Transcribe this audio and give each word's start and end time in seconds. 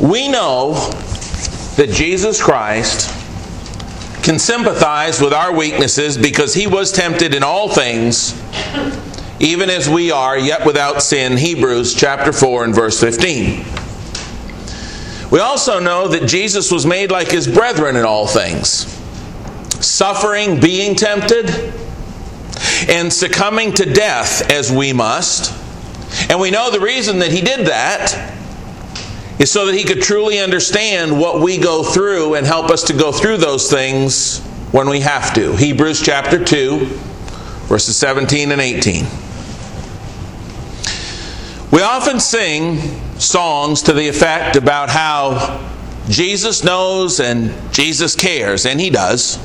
We 0.00 0.28
know 0.28 0.74
that 1.76 1.90
Jesus 1.90 2.42
Christ 2.42 3.10
can 4.24 4.38
sympathize 4.38 5.20
with 5.20 5.32
our 5.32 5.54
weaknesses 5.54 6.18
because 6.18 6.54
he 6.54 6.66
was 6.66 6.90
tempted 6.90 7.34
in 7.34 7.42
all 7.42 7.68
things, 7.68 8.40
even 9.38 9.70
as 9.70 9.88
we 9.88 10.10
are, 10.10 10.36
yet 10.36 10.66
without 10.66 11.02
sin. 11.02 11.36
Hebrews 11.36 11.94
chapter 11.94 12.32
4 12.32 12.64
and 12.64 12.74
verse 12.74 13.00
15. 13.00 13.64
We 15.30 15.40
also 15.40 15.78
know 15.78 16.08
that 16.08 16.26
Jesus 16.26 16.72
was 16.72 16.86
made 16.86 17.10
like 17.10 17.30
his 17.30 17.46
brethren 17.46 17.96
in 17.96 18.04
all 18.04 18.26
things, 18.26 18.86
suffering, 19.84 20.58
being 20.58 20.96
tempted, 20.96 21.72
and 22.88 23.12
succumbing 23.12 23.74
to 23.74 23.86
death 23.92 24.50
as 24.50 24.72
we 24.72 24.92
must. 24.92 25.52
And 26.30 26.40
we 26.40 26.50
know 26.50 26.70
the 26.70 26.80
reason 26.80 27.20
that 27.20 27.30
he 27.30 27.40
did 27.40 27.66
that 27.66 28.34
is 29.38 29.50
so 29.50 29.66
that 29.66 29.74
he 29.74 29.84
could 29.84 30.02
truly 30.02 30.38
understand 30.38 31.18
what 31.18 31.40
we 31.40 31.58
go 31.58 31.82
through 31.82 32.34
and 32.34 32.46
help 32.46 32.70
us 32.70 32.84
to 32.84 32.92
go 32.92 33.10
through 33.10 33.38
those 33.38 33.70
things 33.70 34.40
when 34.70 34.88
we 34.88 35.00
have 35.00 35.34
to. 35.34 35.56
Hebrews 35.56 36.00
chapter 36.00 36.42
2, 36.42 36.86
verses 37.66 37.96
17 37.96 38.52
and 38.52 38.60
18. 38.60 39.04
We 41.72 41.82
often 41.82 42.20
sing 42.20 42.78
songs 43.18 43.82
to 43.82 43.92
the 43.92 44.06
effect 44.06 44.54
about 44.54 44.90
how 44.90 45.72
Jesus 46.08 46.62
knows 46.62 47.18
and 47.18 47.52
Jesus 47.72 48.14
cares, 48.14 48.66
and 48.66 48.80
he 48.80 48.90
does. 48.90 49.38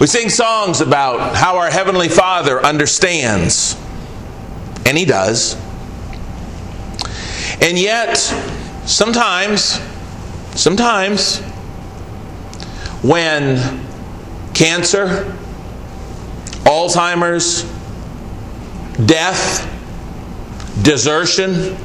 We 0.00 0.06
sing 0.06 0.28
songs 0.30 0.80
about 0.80 1.36
how 1.36 1.58
our 1.58 1.70
Heavenly 1.70 2.08
Father 2.08 2.64
understands, 2.64 3.76
and 4.84 4.96
he 4.96 5.04
does. 5.04 5.56
And 7.60 7.78
yet, 7.78 8.16
sometimes, 8.86 9.80
sometimes, 10.54 11.40
when 13.02 13.84
cancer, 14.54 15.36
Alzheimer's, 16.64 17.62
death, 19.04 19.72
desertion, 20.82 21.76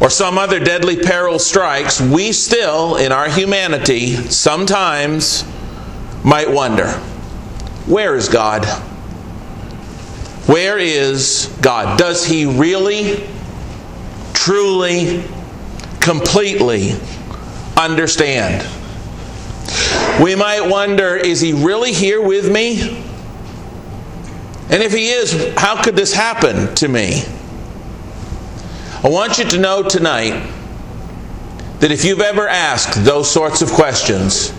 or 0.00 0.08
some 0.08 0.38
other 0.38 0.58
deadly 0.58 0.96
peril 0.96 1.38
strikes, 1.38 2.00
we 2.00 2.32
still, 2.32 2.96
in 2.96 3.12
our 3.12 3.28
humanity, 3.28 4.16
sometimes 4.30 5.44
might 6.24 6.50
wonder 6.50 6.88
where 7.86 8.14
is 8.14 8.28
God? 8.28 8.64
Where 10.46 10.78
is 10.78 11.54
God? 11.60 11.98
Does 11.98 12.24
He 12.24 12.46
really, 12.46 13.28
truly, 14.32 15.24
completely 16.00 16.92
understand? 17.78 18.66
We 20.22 20.34
might 20.34 20.68
wonder 20.68 21.16
is 21.16 21.40
He 21.40 21.52
really 21.52 21.92
here 21.92 22.20
with 22.20 22.50
me? 22.50 23.04
And 24.70 24.82
if 24.82 24.92
He 24.92 25.10
is, 25.10 25.54
how 25.56 25.82
could 25.82 25.96
this 25.96 26.12
happen 26.12 26.74
to 26.76 26.88
me? 26.88 27.22
I 29.02 29.08
want 29.08 29.38
you 29.38 29.44
to 29.44 29.58
know 29.58 29.82
tonight 29.82 30.52
that 31.80 31.90
if 31.90 32.04
you've 32.04 32.20
ever 32.20 32.46
asked 32.46 33.04
those 33.04 33.30
sorts 33.30 33.62
of 33.62 33.70
questions, 33.70 34.52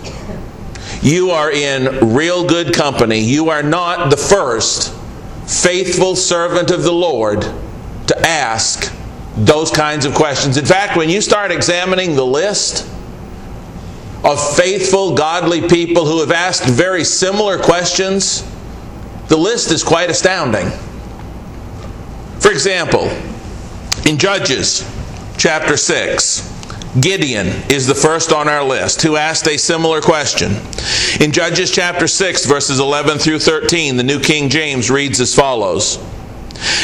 you 1.02 1.30
are 1.30 1.50
in 1.50 2.12
real 2.12 2.46
good 2.46 2.74
company. 2.74 3.20
You 3.20 3.50
are 3.50 3.62
not 3.62 4.10
the 4.10 4.16
first 4.16 4.92
faithful 5.46 6.16
servant 6.16 6.70
of 6.70 6.82
the 6.82 6.92
Lord 6.92 7.42
to 8.08 8.18
ask 8.26 8.92
those 9.36 9.70
kinds 9.70 10.04
of 10.04 10.14
questions. 10.14 10.56
In 10.56 10.64
fact, 10.64 10.96
when 10.96 11.08
you 11.08 11.20
start 11.20 11.50
examining 11.50 12.14
the 12.14 12.26
list 12.26 12.88
of 14.24 14.56
faithful, 14.56 15.14
godly 15.14 15.66
people 15.68 16.04
who 16.04 16.20
have 16.20 16.30
asked 16.30 16.64
very 16.64 17.04
similar 17.04 17.58
questions, 17.58 18.48
the 19.28 19.36
list 19.36 19.70
is 19.70 19.82
quite 19.82 20.10
astounding. 20.10 20.70
For 22.38 22.50
example, 22.50 23.08
in 24.06 24.18
Judges 24.18 24.88
chapter 25.38 25.76
6, 25.76 26.50
Gideon 27.00 27.46
is 27.70 27.86
the 27.86 27.94
first 27.94 28.32
on 28.32 28.48
our 28.48 28.62
list 28.62 29.00
who 29.00 29.16
asked 29.16 29.48
a 29.48 29.56
similar 29.56 30.02
question. 30.02 30.56
In 31.20 31.32
Judges 31.32 31.70
chapter 31.70 32.06
6, 32.06 32.44
verses 32.44 32.80
11 32.80 33.18
through 33.18 33.38
13, 33.38 33.96
the 33.96 34.02
New 34.02 34.20
King 34.20 34.50
James 34.50 34.90
reads 34.90 35.20
as 35.20 35.34
follows 35.34 35.98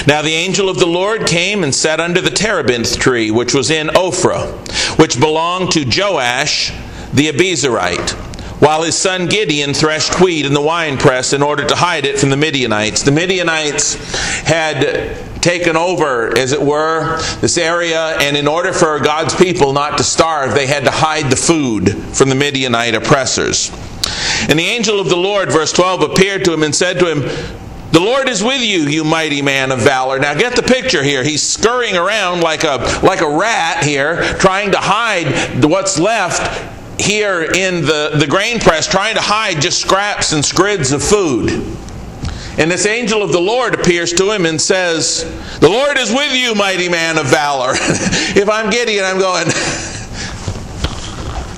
Now 0.07 0.23
the 0.23 0.35
angel 0.35 0.69
of 0.69 0.79
the 0.79 0.87
Lord 0.87 1.27
came 1.27 1.63
and 1.63 1.75
sat 1.75 2.01
under 2.01 2.21
the 2.21 2.31
terebinth 2.31 2.99
tree, 2.99 3.31
which 3.31 3.55
was 3.55 3.71
in 3.71 3.89
Ophrah, 3.89 4.99
which 4.99 5.21
belonged 5.21 5.73
to 5.73 5.85
Joash 5.85 6.73
the 7.13 7.29
Abiezrite 7.29 8.17
while 8.61 8.83
his 8.83 8.97
son 8.97 9.27
Gideon 9.27 9.73
threshed 9.73 10.21
wheat 10.21 10.45
in 10.45 10.53
the 10.53 10.61
winepress 10.61 11.33
in 11.33 11.43
order 11.43 11.65
to 11.65 11.77
hide 11.77 12.05
it 12.05 12.19
from 12.19 12.31
the 12.31 12.37
Midianites. 12.37 13.03
The 13.03 13.13
Midianites 13.13 13.95
had 14.43 15.17
taken 15.41 15.77
over, 15.77 16.37
as 16.37 16.53
it 16.53 16.61
were, 16.61 17.19
this 17.41 17.57
area, 17.57 18.17
and 18.19 18.37
in 18.37 18.49
order 18.49 18.73
for 18.73 18.99
God's 18.99 19.35
people 19.35 19.73
not 19.73 19.99
to 19.99 20.05
starve, 20.05 20.55
they 20.55 20.67
had 20.67 20.85
to 20.85 20.91
hide 20.91 21.31
the 21.31 21.37
food 21.37 21.91
from 22.15 22.29
the 22.29 22.35
Midianite 22.35 22.95
oppressors. 22.95 23.71
And 24.49 24.59
the 24.59 24.65
angel 24.65 24.99
of 24.99 25.09
the 25.09 25.17
Lord, 25.17 25.53
verse 25.53 25.73
12, 25.73 26.03
appeared 26.03 26.45
to 26.45 26.53
him 26.53 26.63
and 26.63 26.75
said 26.75 26.99
to 26.99 27.07
him, 27.15 27.68
the 27.91 28.01
Lord 28.01 28.29
is 28.29 28.43
with 28.45 28.61
you, 28.61 28.81
you 28.81 29.03
mighty 29.03 29.41
man 29.41 29.73
of 29.73 29.81
valor. 29.81 30.19
Now 30.19 30.35
get 30.35 30.55
the 30.55 30.63
picture 30.63 31.03
here. 31.03 31.23
He's 31.25 31.43
scurrying 31.43 31.97
around 31.97 32.43
like 32.43 32.65
a 32.65 33.01
like 33.03 33.23
a 33.23 33.31
rat 33.31 33.83
here, 33.85 34.23
trying 34.35 34.73
to 34.73 34.79
hide 34.79 35.65
what's 35.65 35.99
left 35.99 36.77
here 37.01 37.43
in 37.43 37.83
the, 37.83 38.11
the 38.19 38.27
grain 38.27 38.59
press 38.59 38.87
trying 38.87 39.15
to 39.15 39.21
hide 39.21 39.63
just 39.63 39.81
scraps 39.81 40.33
and 40.33 40.45
scrids 40.45 40.93
of 40.93 41.03
food. 41.03 41.51
And 42.59 42.71
this 42.71 42.87
angel 42.87 43.23
of 43.23 43.31
the 43.31 43.41
Lord 43.41 43.73
appears 43.75 44.13
to 44.15 44.33
him 44.33 44.45
and 44.45 44.61
says, 44.61 45.23
The 45.61 45.69
Lord 45.69 45.97
is 45.97 46.11
with 46.11 46.35
you, 46.35 46.57
mighty 46.57 46.89
man 46.89 47.17
of 47.17 47.27
valor. 47.27 47.71
if 47.75 48.51
I'm 48.51 48.69
Gideon, 48.69 49.05
I'm 49.05 49.19
going, 49.19 49.47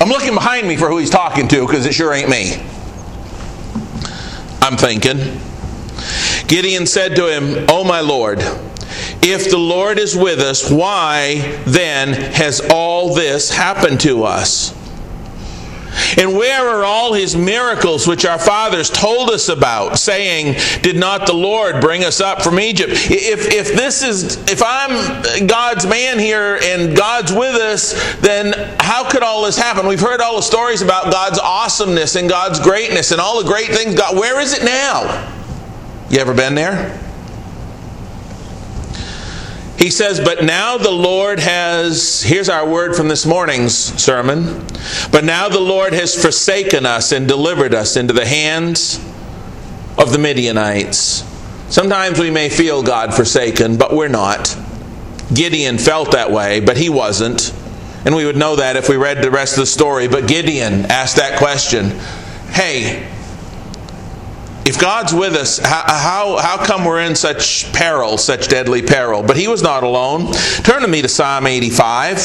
I'm 0.01 0.09
looking 0.11 0.35
behind 0.35 0.69
me 0.69 0.77
for 0.77 0.91
who 0.91 0.99
he's 0.99 1.09
talking 1.09 1.49
to 1.49 1.67
because 1.67 1.87
it 1.87 1.95
sure 1.95 2.13
ain't 2.13 2.29
me. 2.29 2.63
I'm 4.61 4.77
thinking. 4.77 5.41
Gideon 6.51 6.85
said 6.85 7.15
to 7.15 7.33
him, 7.33 7.65
Oh, 7.69 7.85
my 7.85 8.01
Lord, 8.01 8.41
if 9.23 9.53
the 9.53 9.57
Lord 9.57 10.01
is 10.01 10.17
with 10.17 10.41
us, 10.41 10.69
why 10.69 11.63
then 11.65 12.09
has 12.09 12.61
all 12.73 13.15
this 13.15 13.53
happened 13.53 14.01
to 14.01 14.25
us? 14.25 14.77
And 16.19 16.35
where 16.35 16.69
are 16.69 16.85
all 16.85 17.13
his 17.13 17.37
miracles 17.37 18.09
which 18.09 18.25
our 18.25 18.39
fathers 18.39 18.91
told 18.91 19.31
us 19.31 19.49
about, 19.49 19.97
saying, 19.97 20.57
Did 20.83 20.97
not 20.97 21.29
the 21.29 21.35
Lord 21.35 21.81
bring 21.81 22.03
us 22.03 22.21
up 22.21 22.43
from 22.43 22.59
Egypt? 22.59 22.95
If, 22.95 23.53
if 23.53 23.77
this 23.77 24.03
is, 24.03 24.37
if 24.51 24.61
I'm 24.61 25.47
God's 25.47 25.87
man 25.87 26.19
here 26.19 26.59
and 26.61 26.97
God's 26.97 27.33
with 27.33 27.55
us, 27.55 27.93
then 28.17 28.55
how 28.81 29.09
could 29.09 29.23
all 29.23 29.45
this 29.45 29.57
happen? 29.57 29.87
We've 29.87 30.01
heard 30.01 30.21
all 30.21 30.35
the 30.35 30.43
stories 30.43 30.83
about 30.83 31.13
God's 31.13 31.39
awesomeness 31.39 32.17
and 32.17 32.29
God's 32.29 32.59
greatness 32.59 33.13
and 33.13 33.21
all 33.21 33.41
the 33.41 33.49
great 33.49 33.69
things 33.69 33.95
God, 33.95 34.17
where 34.17 34.41
is 34.41 34.53
it 34.53 34.65
now? 34.65 35.37
You 36.11 36.19
ever 36.19 36.35
been 36.35 36.57
there? 36.57 36.99
He 39.79 39.91
says, 39.91 40.19
But 40.19 40.45
now 40.45 40.77
the 40.77 40.91
Lord 40.91 41.39
has, 41.39 42.21
here's 42.21 42.49
our 42.49 42.69
word 42.69 42.97
from 42.97 43.07
this 43.07 43.25
morning's 43.25 43.75
sermon, 43.75 44.67
but 45.13 45.25
now 45.25 45.49
the 45.49 45.61
Lord 45.61 45.93
has 45.93 46.21
forsaken 46.21 46.85
us 46.85 47.13
and 47.13 47.29
delivered 47.29 47.75
us 47.75 47.97
into 47.97 48.13
the 48.13 48.27
hands 48.27 48.97
of 49.97 50.13
the 50.13 50.19
Midianites. 50.19 51.25
Sometimes 51.69 52.19
we 52.19 52.31
may 52.33 52.49
feel 52.49 52.83
God 52.83 53.15
forsaken, 53.15 53.77
but 53.77 53.95
we're 53.95 54.09
not. 54.09 54.59
Gideon 55.33 55.79
felt 55.79 56.11
that 56.11 56.33
way, 56.33 56.59
but 56.59 56.77
he 56.77 56.91
wasn't. 56.91 57.55
And 58.05 58.17
we 58.17 58.27
would 58.27 58.37
know 58.37 58.57
that 58.57 58.75
if 58.75 58.89
we 58.89 58.97
read 58.97 59.23
the 59.23 59.31
rest 59.31 59.53
of 59.55 59.61
the 59.61 59.67
story. 59.67 60.09
But 60.09 60.27
Gideon 60.27 60.87
asked 60.87 61.17
that 61.17 61.39
question 61.39 61.91
Hey, 62.51 63.09
if 64.71 64.79
God's 64.79 65.13
with 65.13 65.35
us, 65.35 65.59
how, 65.59 65.83
how, 65.85 66.37
how, 66.37 66.65
come 66.65 66.85
we're 66.85 67.01
in 67.01 67.17
such 67.17 67.73
peril, 67.73 68.17
such 68.17 68.47
deadly 68.47 68.83
peril? 68.83 69.21
But 69.21 69.37
he 69.37 69.49
was 69.49 69.65
not 69.65 69.83
alone. 69.83 70.33
Turn 70.63 70.83
to 70.83 70.87
me 70.87 71.03
to 71.03 71.09
Psalm 71.09 71.49
85. 71.49 72.19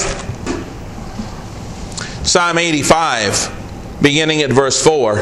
Psalm 2.23 2.59
85, 2.59 3.97
beginning 3.99 4.43
at 4.43 4.51
verse 4.51 4.79
4. 4.83 5.15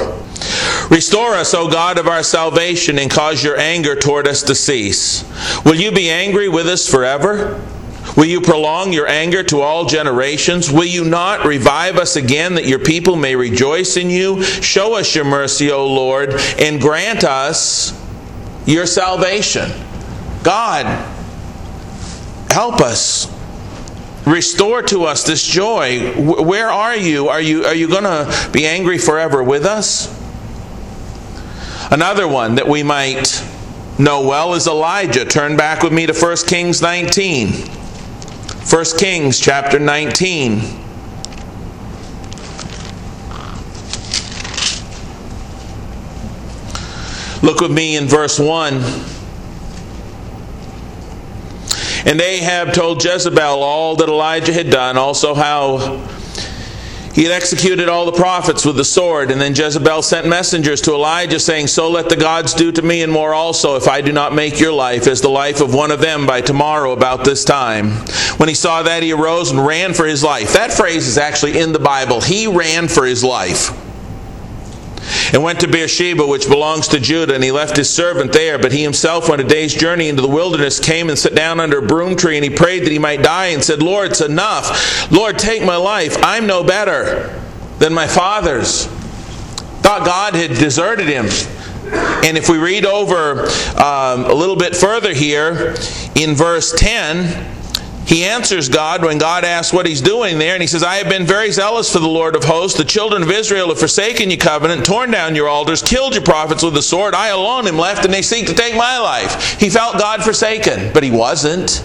Restore 0.89 1.35
us, 1.35 1.53
O 1.53 1.69
God 1.69 1.97
of 1.97 2.09
our 2.09 2.23
salvation, 2.23 2.99
and 2.99 3.09
cause 3.09 3.41
your 3.41 3.57
anger 3.57 3.95
toward 3.95 4.27
us 4.27 4.43
to 4.43 4.53
cease. 4.53 5.23
Will 5.63 5.75
you 5.75 5.93
be 5.93 6.09
angry 6.09 6.49
with 6.49 6.67
us 6.67 6.89
forever? 6.89 7.65
Will 8.15 8.25
you 8.25 8.42
prolong 8.42 8.94
your 8.94 9.07
anger 9.07 9.44
to 9.44 9.62
all 9.62 9.86
generations? 9.86 10.71
Will 10.71 10.86
you 10.86 11.04
not 11.04 11.45
revive 11.45 11.98
us 11.98 12.15
again 12.15 12.56
that 12.56 12.65
your 12.65 12.80
people 12.80 13.15
may 13.15 13.36
rejoice 13.36 13.98
in 13.98 14.10
you? 14.10 14.44
Show 14.44 14.95
us 14.95 15.15
your 15.15 15.25
mercy, 15.25 15.71
O 15.71 15.88
Lord, 15.88 16.33
and 16.60 16.80
grant 16.80 17.24
us 17.24 18.00
your 18.65 18.86
salvation. 18.86 19.71
God, 20.44 20.86
help 22.50 22.81
us 22.81 23.31
restore 24.27 24.83
to 24.83 25.06
us 25.06 25.24
this 25.24 25.45
joy. 25.45 26.13
Where 26.16 26.69
are 26.69 26.95
you? 26.95 27.30
Are 27.30 27.42
you, 27.42 27.66
are 27.66 27.75
you 27.75 27.88
going 27.88 28.04
to 28.04 28.50
be 28.51 28.68
angry 28.68 29.00
forever 29.00 29.44
with 29.44 29.66
us? 29.66 30.21
Another 31.92 32.27
one 32.27 32.56
that 32.56 32.68
we 32.68 32.83
might 32.83 33.44
know 33.98 34.25
well 34.25 34.54
is 34.54 34.68
Elijah. 34.68 35.25
Turn 35.25 35.57
back 35.57 35.83
with 35.83 35.94
me 35.94 36.06
to 36.06 36.13
1 36.13 36.38
Kings 36.48 36.81
19. 36.81 37.82
1 38.69 38.86
Kings 38.98 39.39
chapter 39.39 39.77
19. 39.77 40.62
Look 47.44 47.60
with 47.60 47.71
me 47.71 47.98
in 47.98 48.07
verse 48.07 48.39
1. 48.39 48.75
And 52.06 52.19
Ahab 52.19 52.74
told 52.74 53.04
Jezebel 53.04 53.62
all 53.62 53.95
that 53.98 54.07
Elijah 54.07 54.54
had 54.54 54.69
done, 54.69 54.98
also 54.98 55.36
how 55.36 55.98
he 57.13 57.24
had 57.24 57.31
executed 57.31 57.89
all 57.89 58.06
the 58.06 58.12
prophets 58.12 58.65
with 58.65 58.75
the 58.75 58.86
sword. 58.86 59.31
And 59.31 59.39
then 59.39 59.54
Jezebel 59.56 60.01
sent 60.01 60.27
messengers 60.27 60.81
to 60.81 60.94
Elijah, 60.94 61.39
saying, 61.39 61.68
So 61.68 61.89
let 61.89 62.10
the 62.10 62.15
gods 62.15 62.54
do 62.54 62.71
to 62.71 62.81
me 62.81 63.04
and 63.04 63.12
more 63.12 63.33
also, 63.33 63.75
if 63.75 63.88
I 63.88 64.01
do 64.01 64.12
not 64.12 64.33
make 64.33 64.60
your 64.60 64.74
life 64.74 65.07
as 65.07 65.21
the 65.21 65.30
life 65.30 65.62
of 65.62 65.74
one 65.74 65.92
of 65.92 66.01
them 66.01 66.25
by 66.25 66.42
tomorrow 66.42 66.92
about 66.92 67.24
this 67.24 67.45
time. 67.45 67.92
When 68.38 68.50
he 68.50 68.56
saw 68.56 68.83
that, 68.83 69.04
he 69.04 69.13
arose 69.13 69.51
and 69.51 69.65
ran 69.65 69.94
for 69.94 70.06
his 70.06 70.24
life. 70.24 70.54
That 70.54 70.74
phrase 70.74 71.07
is 71.07 71.18
actually 71.18 71.60
in 71.60 71.71
the 71.71 71.80
Bible. 71.80 72.21
He 72.21 72.48
ran 72.48 72.88
for 72.88 73.06
his 73.06 73.24
life 73.24 73.82
and 75.33 75.41
went 75.41 75.59
to 75.62 75.68
Beersheba, 75.68 76.25
which 76.25 76.47
belongs 76.47 76.88
to 76.89 77.00
Judah, 77.00 77.33
and 77.33 77.44
he 77.44 77.51
left 77.51 77.75
his 77.75 77.89
servant 77.89 78.31
there. 78.31 78.59
But 78.59 78.71
he 78.71 78.83
himself 78.83 79.27
went 79.27 79.41
a 79.41 79.44
day's 79.44 79.74
journey 79.74 80.07
into 80.07 80.21
the 80.21 80.27
wilderness, 80.27 80.80
came 80.80 81.09
and 81.09 81.18
sat 81.18 81.33
down 81.33 81.59
under 81.59 81.80
a 81.80 81.81
broom 81.81 82.15
tree, 82.15 82.38
and 82.38 82.44
he 82.44 82.51
prayed 82.51 82.83
that 82.83 82.91
he 82.91 83.00
might 83.00 83.24
die, 83.24 83.47
and 83.47 83.63
said, 83.63 83.81
Lord, 83.81 84.12
it's 84.12 84.21
enough. 84.21 85.12
Lord, 85.12 85.39
take 85.39 85.63
my 85.63 85.75
life. 85.75 86.15
I'm 86.24 86.45
no 86.45 86.63
better 86.63 87.41
than 87.80 87.94
my 87.94 88.07
fathers. 88.07 88.85
Thought 89.81 90.06
God 90.06 90.35
had 90.35 90.51
deserted 90.51 91.07
him. 91.07 91.25
And 92.24 92.38
if 92.38 92.47
we 92.47 92.57
read 92.57 92.85
over 92.85 93.41
um, 93.81 94.25
a 94.25 94.33
little 94.33 94.56
bit 94.56 94.75
further 94.75 95.13
here, 95.13 95.75
in 96.15 96.35
verse 96.35 96.74
10, 96.77 97.62
he 98.05 98.25
answers 98.25 98.67
God 98.67 99.03
when 99.03 99.17
God 99.17 99.45
asks 99.45 99.73
what 99.73 99.85
he's 99.85 100.01
doing 100.01 100.38
there, 100.38 100.53
and 100.53 100.61
he 100.61 100.67
says, 100.67 100.83
I 100.83 100.95
have 100.95 101.07
been 101.07 101.25
very 101.25 101.51
zealous 101.51 101.91
for 101.91 102.00
the 102.00 102.07
Lord 102.07 102.35
of 102.35 102.44
hosts. 102.44 102.77
The 102.77 102.83
children 102.83 103.23
of 103.23 103.31
Israel 103.31 103.69
have 103.69 103.79
forsaken 103.79 104.29
your 104.29 104.39
covenant, 104.39 104.85
torn 104.85 105.09
down 105.09 105.35
your 105.35 105.47
altars, 105.47 105.81
killed 105.81 106.13
your 106.13 106.23
prophets 106.23 106.63
with 106.63 106.73
the 106.73 106.81
sword. 106.81 107.15
I 107.15 107.29
alone 107.29 107.65
am 107.65 107.77
left, 107.77 108.03
and 108.03 108.13
they 108.13 108.21
seek 108.21 108.47
to 108.47 108.53
take 108.53 108.75
my 108.75 109.00
life. 109.00 109.57
He 109.59 109.69
felt 109.69 109.97
God 109.97 110.21
forsaken, 110.21 110.91
but 110.94 111.03
he 111.03 111.11
wasn't. 111.11 111.83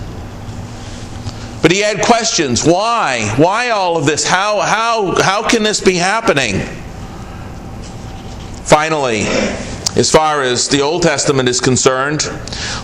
But 1.63 1.71
he 1.71 1.81
had 1.81 2.05
questions. 2.05 2.65
Why? 2.65 3.33
Why 3.37 3.71
all 3.71 3.97
of 3.97 4.05
this? 4.05 4.27
How, 4.27 4.61
how, 4.61 5.21
how 5.23 5.49
can 5.49 5.63
this 5.63 5.81
be 5.81 5.95
happening? 5.95 6.61
Finally, 8.65 9.23
as 9.97 10.11
far 10.11 10.43
as 10.43 10.69
the 10.69 10.81
Old 10.81 11.03
Testament 11.03 11.49
is 11.49 11.61
concerned, 11.61 12.25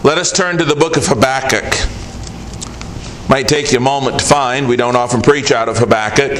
let 0.03 0.19
us 0.19 0.33
turn 0.33 0.59
to 0.59 0.65
the 0.65 0.77
book 0.77 0.97
of 0.97 1.07
Habakkuk. 1.07 1.65
Might 3.35 3.49
take 3.49 3.73
you 3.73 3.79
a 3.79 3.81
moment 3.81 4.21
to 4.21 4.25
find. 4.25 4.69
We 4.69 4.77
don't 4.77 4.95
often 4.95 5.21
preach 5.21 5.51
out 5.51 5.69
of 5.69 5.79
Habakkuk. 5.79 6.39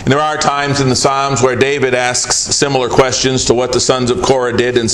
And 0.00 0.12
there 0.12 0.18
are 0.18 0.36
times 0.36 0.82
in 0.82 0.90
the 0.90 0.94
Psalms 0.94 1.40
where 1.40 1.56
David 1.56 1.94
asks 1.94 2.36
similar 2.36 2.90
questions 2.90 3.46
to 3.46 3.54
what 3.54 3.72
the 3.72 3.80
sons 3.80 4.10
of 4.10 4.20
Korah 4.20 4.54
did 4.54 4.76
in 4.76 4.88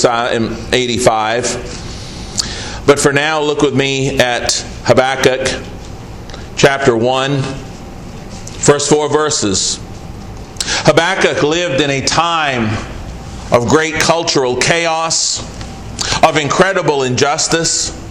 85. 0.73 2.83
But 2.87 3.01
for 3.01 3.11
now, 3.11 3.41
look 3.41 3.61
with 3.61 3.75
me 3.75 4.17
at 4.17 4.53
Habakkuk 4.85 5.61
chapter 6.55 6.95
1, 6.95 7.41
first 7.41 8.89
four 8.89 9.09
verses. 9.09 9.77
Habakkuk 10.85 11.43
lived 11.43 11.81
in 11.81 11.89
a 11.89 11.99
time 11.99 12.67
of 13.51 13.67
great 13.67 13.95
cultural 13.95 14.55
chaos, 14.55 15.41
of 16.23 16.37
incredible 16.37 17.03
injustice 17.03 18.06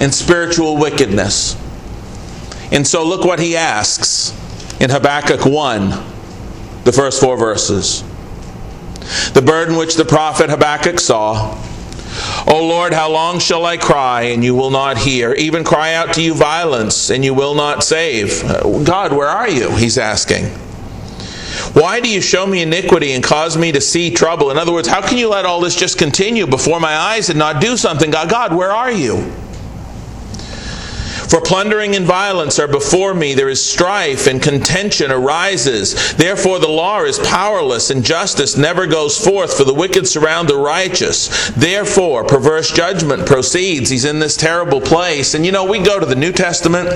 and 0.00 0.14
spiritual 0.14 0.76
wickedness. 0.76 1.56
And 2.72 2.86
so 2.86 3.04
look 3.04 3.24
what 3.24 3.38
he 3.38 3.56
asks 3.56 4.32
in 4.80 4.90
Habakkuk 4.90 5.46
1, 5.46 5.90
the 6.84 6.92
first 6.92 7.20
four 7.20 7.36
verses. 7.36 8.02
The 9.32 9.42
burden 9.42 9.76
which 9.76 9.94
the 9.94 10.04
prophet 10.04 10.50
Habakkuk 10.50 10.98
saw. 10.98 11.56
O 12.46 12.66
Lord, 12.66 12.92
how 12.92 13.10
long 13.10 13.38
shall 13.38 13.64
I 13.64 13.76
cry 13.76 14.22
and 14.22 14.42
you 14.42 14.54
will 14.54 14.70
not 14.70 14.98
hear? 14.98 15.32
Even 15.34 15.64
cry 15.64 15.94
out 15.94 16.14
to 16.14 16.22
you 16.22 16.34
violence 16.34 17.10
and 17.10 17.24
you 17.24 17.34
will 17.34 17.54
not 17.54 17.84
save. 17.84 18.42
Uh, 18.44 18.82
God, 18.82 19.12
where 19.12 19.28
are 19.28 19.48
you? 19.48 19.70
He's 19.76 19.98
asking. 19.98 20.46
Why 21.72 22.00
do 22.00 22.08
you 22.08 22.20
show 22.20 22.46
me 22.46 22.62
iniquity 22.62 23.12
and 23.12 23.22
cause 23.22 23.56
me 23.56 23.72
to 23.72 23.80
see 23.80 24.10
trouble? 24.10 24.50
In 24.50 24.58
other 24.58 24.72
words, 24.72 24.88
how 24.88 25.06
can 25.06 25.18
you 25.18 25.28
let 25.28 25.44
all 25.44 25.60
this 25.60 25.76
just 25.76 25.98
continue 25.98 26.46
before 26.46 26.80
my 26.80 26.96
eyes 26.96 27.28
and 27.28 27.38
not 27.38 27.60
do 27.60 27.76
something? 27.76 28.10
God, 28.10 28.30
God, 28.30 28.54
where 28.54 28.72
are 28.72 28.90
you? 28.90 29.32
For 31.28 31.40
plundering 31.40 31.96
and 31.96 32.06
violence 32.06 32.58
are 32.58 32.68
before 32.68 33.12
me. 33.12 33.34
There 33.34 33.48
is 33.48 33.64
strife 33.64 34.26
and 34.28 34.40
contention 34.40 35.10
arises. 35.10 36.14
Therefore, 36.14 36.60
the 36.60 36.68
law 36.68 37.02
is 37.02 37.18
powerless 37.18 37.90
and 37.90 38.04
justice 38.04 38.56
never 38.56 38.86
goes 38.86 39.22
forth, 39.22 39.56
for 39.56 39.64
the 39.64 39.74
wicked 39.74 40.06
surround 40.06 40.48
the 40.48 40.56
righteous. 40.56 41.50
Therefore, 41.50 42.24
perverse 42.24 42.70
judgment 42.70 43.26
proceeds. 43.26 43.90
He's 43.90 44.04
in 44.04 44.20
this 44.20 44.36
terrible 44.36 44.80
place. 44.80 45.34
And 45.34 45.44
you 45.44 45.50
know, 45.50 45.64
we 45.64 45.80
go 45.80 45.98
to 45.98 46.06
the 46.06 46.14
New 46.14 46.32
Testament 46.32 46.88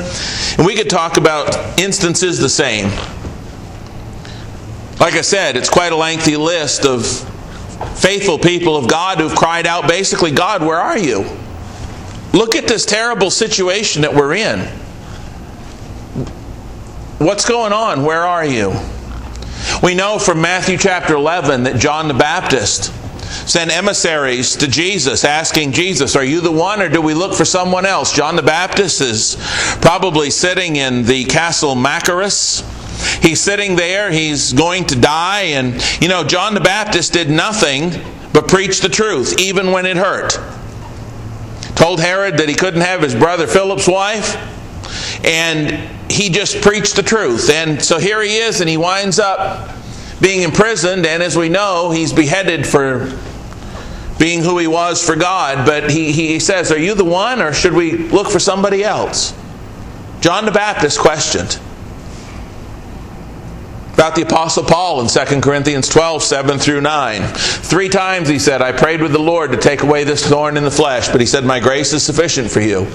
and 0.56 0.66
we 0.66 0.76
could 0.76 0.90
talk 0.90 1.16
about 1.16 1.80
instances 1.80 2.38
the 2.38 2.48
same. 2.48 2.90
Like 5.00 5.14
I 5.14 5.22
said, 5.22 5.56
it's 5.56 5.70
quite 5.70 5.92
a 5.92 5.96
lengthy 5.96 6.36
list 6.36 6.84
of 6.84 7.06
faithful 7.98 8.38
people 8.38 8.76
of 8.76 8.88
God 8.88 9.18
who've 9.18 9.34
cried 9.34 9.66
out 9.66 9.88
basically, 9.88 10.30
God, 10.30 10.62
where 10.62 10.78
are 10.78 10.98
you? 10.98 11.39
Look 12.32 12.54
at 12.54 12.68
this 12.68 12.86
terrible 12.86 13.30
situation 13.30 14.02
that 14.02 14.14
we're 14.14 14.34
in. 14.34 14.60
What's 17.18 17.44
going 17.44 17.72
on? 17.72 18.04
Where 18.04 18.22
are 18.22 18.44
you? 18.44 18.72
We 19.82 19.94
know 19.94 20.18
from 20.18 20.40
Matthew 20.40 20.78
chapter 20.78 21.14
11 21.14 21.64
that 21.64 21.78
John 21.78 22.06
the 22.06 22.14
Baptist 22.14 22.94
sent 23.48 23.70
emissaries 23.70 24.56
to 24.56 24.68
Jesus 24.68 25.24
asking 25.24 25.72
Jesus, 25.72 26.14
Are 26.14 26.24
you 26.24 26.40
the 26.40 26.52
one 26.52 26.80
or 26.80 26.88
do 26.88 27.02
we 27.02 27.14
look 27.14 27.34
for 27.34 27.44
someone 27.44 27.84
else? 27.84 28.14
John 28.14 28.36
the 28.36 28.42
Baptist 28.42 29.00
is 29.00 29.36
probably 29.80 30.30
sitting 30.30 30.76
in 30.76 31.04
the 31.04 31.24
castle 31.24 31.74
Machaerus. 31.74 32.62
He's 33.22 33.40
sitting 33.40 33.76
there, 33.76 34.10
he's 34.10 34.52
going 34.52 34.86
to 34.86 35.00
die, 35.00 35.42
and 35.42 35.82
you 36.00 36.08
know, 36.08 36.22
John 36.22 36.54
the 36.54 36.60
Baptist 36.60 37.12
did 37.12 37.28
nothing 37.28 37.90
but 38.32 38.46
preach 38.46 38.80
the 38.80 38.88
truth, 38.88 39.40
even 39.40 39.72
when 39.72 39.84
it 39.84 39.96
hurt 39.96 40.38
told 41.80 41.98
Herod 41.98 42.36
that 42.36 42.48
he 42.48 42.54
couldn't 42.54 42.82
have 42.82 43.00
his 43.00 43.14
brother 43.14 43.46
Philip's 43.46 43.88
wife, 43.88 44.36
and 45.24 46.12
he 46.12 46.28
just 46.28 46.60
preached 46.60 46.94
the 46.94 47.02
truth. 47.02 47.48
And 47.48 47.82
so 47.82 47.98
here 47.98 48.20
he 48.20 48.36
is, 48.36 48.60
and 48.60 48.68
he 48.68 48.76
winds 48.76 49.18
up 49.18 49.74
being 50.20 50.42
imprisoned, 50.42 51.06
and 51.06 51.22
as 51.22 51.38
we 51.38 51.48
know, 51.48 51.90
he's 51.90 52.12
beheaded 52.12 52.66
for 52.66 53.18
being 54.18 54.42
who 54.42 54.58
he 54.58 54.66
was 54.66 55.02
for 55.02 55.16
God. 55.16 55.64
But 55.64 55.90
he, 55.90 56.12
he 56.12 56.38
says, 56.38 56.70
Are 56.70 56.78
you 56.78 56.94
the 56.94 57.04
one, 57.04 57.40
or 57.40 57.54
should 57.54 57.72
we 57.72 57.92
look 57.92 58.28
for 58.28 58.38
somebody 58.38 58.84
else? 58.84 59.32
John 60.20 60.44
the 60.44 60.52
Baptist 60.52 60.98
questioned 60.98 61.58
about 63.94 64.14
the 64.14 64.22
Apostle 64.22 64.64
Paul 64.64 65.00
in 65.00 65.08
2 65.08 65.40
Corinthians 65.40 65.88
12, 65.88 66.22
7 66.22 66.58
through 66.58 66.80
9. 66.80 67.22
Three 67.34 67.88
times 67.88 68.28
he 68.28 68.38
said, 68.38 68.62
I 68.62 68.72
prayed 68.72 69.02
with 69.02 69.12
the 69.12 69.18
Lord 69.18 69.52
to 69.52 69.58
take 69.58 69.82
away 69.82 70.04
this 70.04 70.26
thorn 70.26 70.56
in 70.56 70.64
the 70.64 70.70
flesh, 70.70 71.08
but 71.08 71.20
he 71.20 71.26
said, 71.26 71.44
My 71.44 71.60
grace 71.60 71.92
is 71.92 72.02
sufficient 72.02 72.50
for 72.50 72.60
you. 72.60 72.86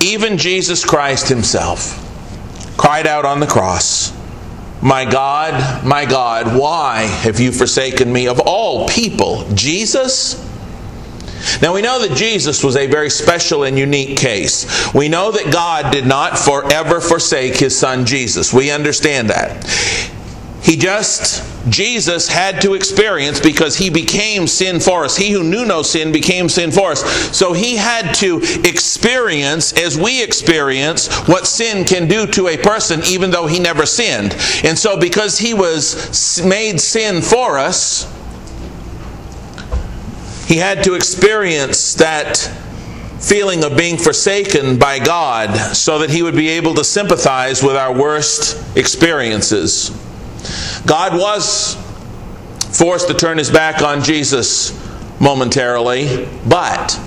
Even 0.00 0.36
Jesus 0.36 0.84
Christ 0.84 1.28
himself 1.28 1.98
cried 2.76 3.06
out 3.06 3.24
on 3.24 3.38
the 3.38 3.46
cross, 3.46 4.12
My 4.82 5.04
God, 5.04 5.84
my 5.84 6.04
God, 6.04 6.58
why 6.58 7.02
have 7.02 7.38
you 7.38 7.52
forsaken 7.52 8.12
me? 8.12 8.26
Of 8.26 8.40
all 8.40 8.88
people, 8.88 9.48
Jesus 9.54 10.51
now 11.60 11.74
we 11.74 11.82
know 11.82 12.00
that 12.06 12.16
Jesus 12.16 12.62
was 12.62 12.76
a 12.76 12.86
very 12.86 13.10
special 13.10 13.64
and 13.64 13.78
unique 13.78 14.16
case. 14.16 14.92
We 14.94 15.08
know 15.08 15.30
that 15.32 15.52
God 15.52 15.92
did 15.92 16.06
not 16.06 16.38
forever 16.38 17.00
forsake 17.00 17.56
his 17.56 17.78
son 17.78 18.04
Jesus. 18.06 18.52
We 18.52 18.70
understand 18.70 19.30
that. 19.30 19.64
He 20.62 20.76
just, 20.76 21.42
Jesus 21.68 22.28
had 22.28 22.60
to 22.62 22.74
experience 22.74 23.40
because 23.40 23.76
he 23.76 23.90
became 23.90 24.46
sin 24.46 24.78
for 24.78 25.04
us. 25.04 25.16
He 25.16 25.30
who 25.32 25.42
knew 25.42 25.64
no 25.64 25.82
sin 25.82 26.12
became 26.12 26.48
sin 26.48 26.70
for 26.70 26.92
us. 26.92 27.02
So 27.36 27.52
he 27.52 27.76
had 27.76 28.14
to 28.16 28.40
experience, 28.64 29.72
as 29.72 29.98
we 29.98 30.22
experience, 30.22 31.08
what 31.26 31.48
sin 31.48 31.84
can 31.84 32.06
do 32.06 32.28
to 32.28 32.46
a 32.46 32.56
person 32.56 33.00
even 33.06 33.32
though 33.32 33.48
he 33.48 33.58
never 33.58 33.84
sinned. 33.86 34.36
And 34.62 34.78
so 34.78 34.96
because 34.96 35.38
he 35.38 35.52
was 35.52 36.40
made 36.44 36.80
sin 36.80 37.22
for 37.22 37.58
us, 37.58 38.06
he 40.52 40.58
had 40.58 40.84
to 40.84 40.92
experience 40.92 41.94
that 41.94 42.36
feeling 43.18 43.64
of 43.64 43.74
being 43.74 43.96
forsaken 43.96 44.78
by 44.78 44.98
God 44.98 45.74
so 45.74 46.00
that 46.00 46.10
he 46.10 46.22
would 46.22 46.36
be 46.36 46.50
able 46.50 46.74
to 46.74 46.84
sympathize 46.84 47.62
with 47.62 47.74
our 47.74 47.98
worst 47.98 48.76
experiences. 48.76 49.88
God 50.84 51.18
was 51.18 51.76
forced 52.70 53.08
to 53.08 53.14
turn 53.14 53.38
his 53.38 53.50
back 53.50 53.80
on 53.80 54.02
Jesus 54.02 54.78
momentarily, 55.18 56.28
but 56.46 57.00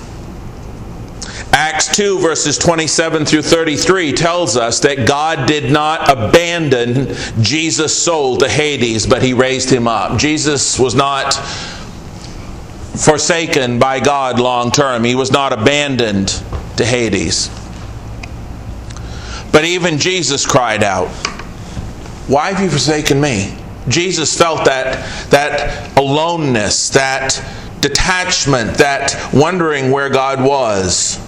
Acts 1.52 1.94
2, 1.94 2.18
verses 2.18 2.58
27 2.58 3.24
through 3.24 3.42
33 3.42 4.12
tells 4.12 4.56
us 4.56 4.80
that 4.80 5.06
God 5.06 5.46
did 5.46 5.70
not 5.70 6.10
abandon 6.10 7.14
Jesus' 7.40 7.96
soul 7.96 8.38
to 8.38 8.48
Hades, 8.48 9.06
but 9.06 9.22
he 9.22 9.34
raised 9.34 9.70
him 9.70 9.86
up. 9.86 10.18
Jesus 10.18 10.80
was 10.80 10.96
not 10.96 11.38
forsaken 12.96 13.78
by 13.78 14.00
God 14.00 14.38
long 14.38 14.70
term, 14.70 15.04
he 15.04 15.14
was 15.14 15.30
not 15.30 15.52
abandoned 15.52 16.28
to 16.76 16.84
Hades. 16.84 17.50
But 19.52 19.64
even 19.64 19.98
Jesus 19.98 20.46
cried 20.46 20.82
out, 20.82 21.08
Why 22.28 22.52
have 22.52 22.62
you 22.62 22.68
forsaken 22.70 23.20
me? 23.20 23.56
Jesus 23.88 24.36
felt 24.36 24.64
that, 24.64 25.30
that 25.30 25.96
aloneness, 25.96 26.90
that 26.90 27.42
detachment, 27.80 28.78
that 28.78 29.30
wondering 29.32 29.90
where 29.90 30.08
God 30.08 30.42
was. 30.42 31.20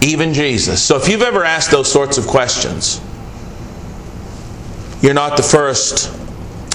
Even 0.00 0.34
Jesus. 0.34 0.82
So 0.82 0.96
if 0.96 1.08
you've 1.08 1.22
ever 1.22 1.44
asked 1.44 1.70
those 1.70 1.90
sorts 1.90 2.18
of 2.18 2.26
questions, 2.26 3.00
you're 5.00 5.14
not 5.14 5.36
the 5.36 5.42
first 5.42 6.12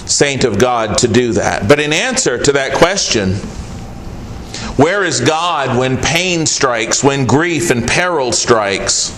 saint 0.08 0.44
of 0.44 0.58
God 0.58 0.98
to 0.98 1.08
do 1.08 1.32
that. 1.32 1.68
But 1.68 1.78
in 1.80 1.92
answer 1.92 2.38
to 2.42 2.52
that 2.52 2.74
question, 2.74 3.36
where 4.80 5.04
is 5.04 5.20
God 5.20 5.76
when 5.78 5.98
pain 5.98 6.46
strikes, 6.46 7.04
when 7.04 7.26
grief 7.26 7.70
and 7.70 7.86
peril 7.86 8.32
strikes? 8.32 9.14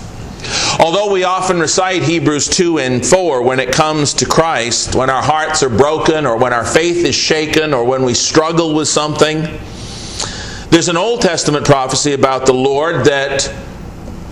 Although 0.81 1.12
we 1.12 1.23
often 1.23 1.61
recite 1.61 2.02
Hebrews 2.02 2.49
2 2.49 2.81
and 2.81 3.07
4 3.07 3.42
when 3.42 3.61
it 3.61 3.73
comes 3.73 4.12
to 4.14 4.26
Christ, 4.26 4.97
when 4.97 5.09
our 5.09 5.23
hearts 5.23 5.62
are 5.62 5.69
broken 5.69 6.26
or 6.26 6.37
when 6.37 6.52
our 6.52 6.64
faith 6.64 7.04
is 7.04 7.14
shaken 7.14 7.73
or 7.73 7.85
when 7.85 8.02
we 8.02 8.12
struggle 8.12 8.75
with 8.75 8.88
something, 8.88 9.42
there's 10.71 10.88
an 10.88 10.97
Old 10.97 11.21
Testament 11.21 11.64
prophecy 11.64 12.12
about 12.12 12.45
the 12.45 12.54
Lord 12.54 13.04
that 13.04 13.54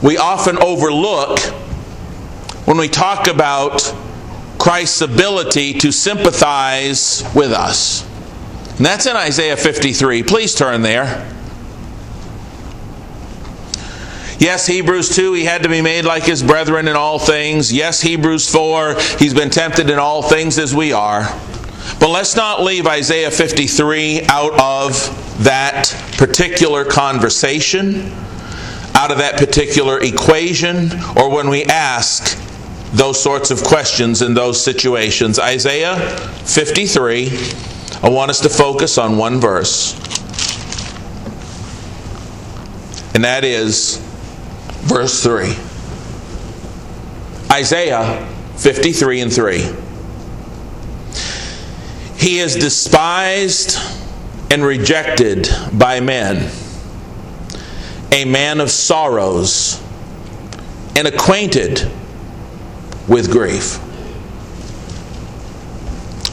we 0.03 0.17
often 0.17 0.59
overlook 0.59 1.39
when 2.67 2.77
we 2.77 2.89
talk 2.89 3.29
about 3.29 3.95
Christ's 4.59 5.03
ability 5.03 5.75
to 5.75 5.93
sympathize 5.93 7.23
with 7.37 7.53
us. 7.53 8.10
And 8.81 8.87
that's 8.87 9.05
in 9.05 9.15
Isaiah 9.15 9.59
53. 9.59 10.23
Please 10.23 10.55
turn 10.55 10.81
there. 10.81 11.31
Yes, 14.39 14.67
Hebrews 14.67 15.15
2, 15.15 15.35
he 15.35 15.45
had 15.45 15.65
to 15.65 15.69
be 15.69 15.83
made 15.83 16.07
like 16.07 16.23
his 16.23 16.43
brethren 16.43 16.89
in 16.89 16.97
all 16.97 17.19
things. 17.19 17.71
Yes, 17.71 18.01
Hebrews 18.01 18.51
4, 18.51 18.95
he's 19.19 19.35
been 19.35 19.51
tempted 19.51 19.91
in 19.91 19.99
all 19.99 20.23
things 20.23 20.59
as 20.59 20.75
we 20.75 20.95
are. 20.95 21.25
But 22.01 22.09
let's 22.09 22.37
not 22.37 22.63
leave 22.63 22.87
Isaiah 22.87 23.31
53 23.31 24.23
out 24.31 24.59
of 24.59 25.45
that 25.45 25.95
particular 26.17 26.87
conversation, 26.87 28.11
out 28.95 29.13
of 29.13 29.19
that 29.19 29.37
particular 29.37 30.01
equation, 30.01 30.91
or 31.19 31.29
when 31.29 31.51
we 31.51 31.65
ask 31.67 32.35
those 32.93 33.23
sorts 33.23 33.51
of 33.51 33.63
questions 33.63 34.23
in 34.23 34.35
those 34.35 34.63
situations. 34.63 35.39
Isaiah 35.39 35.97
53, 36.45 37.29
I 38.03 38.09
want 38.09 38.31
us 38.31 38.41
to 38.41 38.49
focus 38.49 38.99
on 38.99 39.17
one 39.17 39.39
verse, 39.41 39.95
and 43.15 43.25
that 43.25 43.45
is 43.45 43.99
verse 44.83 45.23
3. 45.23 45.55
Isaiah 47.53 48.27
53 48.57 49.21
and 49.21 49.33
3. 49.33 49.75
He 52.17 52.39
is 52.39 52.55
despised 52.55 53.79
and 54.51 54.65
rejected 54.65 55.49
by 55.73 56.01
men, 56.01 56.51
a 58.13 58.25
man 58.25 58.61
of 58.61 58.71
sorrows 58.71 59.81
and 60.97 61.07
acquainted 61.07 61.91
with 63.11 63.31
grief. 63.31 63.79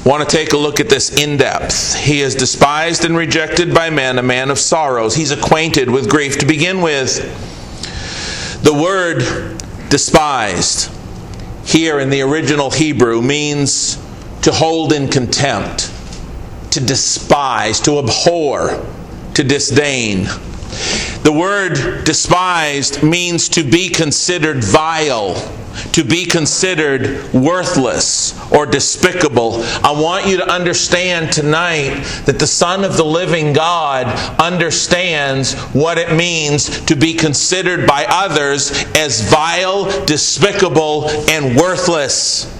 Want 0.06 0.30
to 0.30 0.38
take 0.38 0.54
a 0.54 0.58
look 0.58 0.80
at 0.80 0.88
this 0.88 1.22
in 1.22 1.36
depth. 1.36 1.96
He 1.96 2.22
is 2.22 2.34
despised 2.34 3.04
and 3.04 3.18
rejected 3.18 3.74
by 3.74 3.90
men, 3.90 4.20
a 4.20 4.24
man 4.24 4.50
of 4.50 4.58
sorrows. 4.58 5.16
He's 5.16 5.32
acquainted 5.32 5.90
with 5.90 6.10
grief. 6.10 6.38
To 6.38 6.46
begin 6.46 6.82
with, 6.82 7.18
the 8.64 8.74
word 8.74 9.18
despised 9.90 10.90
here 11.66 12.00
in 12.00 12.10
the 12.10 12.22
original 12.22 12.70
Hebrew 12.72 13.22
means 13.22 13.96
to 14.44 14.52
hold 14.54 14.94
in 14.94 15.10
contempt, 15.10 15.92
to 16.72 16.80
despise, 16.80 17.82
to 17.82 18.00
abhor, 18.00 18.86
to 19.34 19.44
disdain. 19.44 20.24
The 21.24 21.34
word 21.36 22.06
despised 22.06 23.04
means 23.04 23.50
to 23.50 23.64
be 23.64 23.90
considered 23.90 24.64
vile, 24.64 25.36
to 25.94 26.04
be 26.04 26.26
considered 26.26 27.32
worthless 27.34 28.34
or 28.52 28.66
despicable. 28.66 29.62
I 29.84 29.92
want 29.92 30.28
you 30.28 30.38
to 30.38 30.50
understand 30.50 31.32
tonight 31.32 32.04
that 32.26 32.40
the 32.40 32.48
Son 32.48 32.84
of 32.84 32.98
the 32.98 33.06
living 33.06 33.54
God 33.54 34.08
understands 34.40 35.54
what 35.74 35.98
it 35.98 36.14
means 36.14 36.82
to 36.86 36.96
be 36.96 37.14
considered 37.14 37.88
by 37.88 38.06
others 38.10 38.72
as 38.96 39.30
vile, 39.30 40.06
despicable, 40.06 41.10
and 41.30 41.56
worthless. 41.56 42.54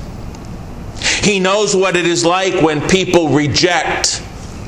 He 1.24 1.40
knows 1.40 1.76
what 1.76 1.96
it 1.96 2.06
is 2.06 2.26
like 2.26 2.62
when 2.62 2.88
people 2.88 3.30
reject, 3.30 4.24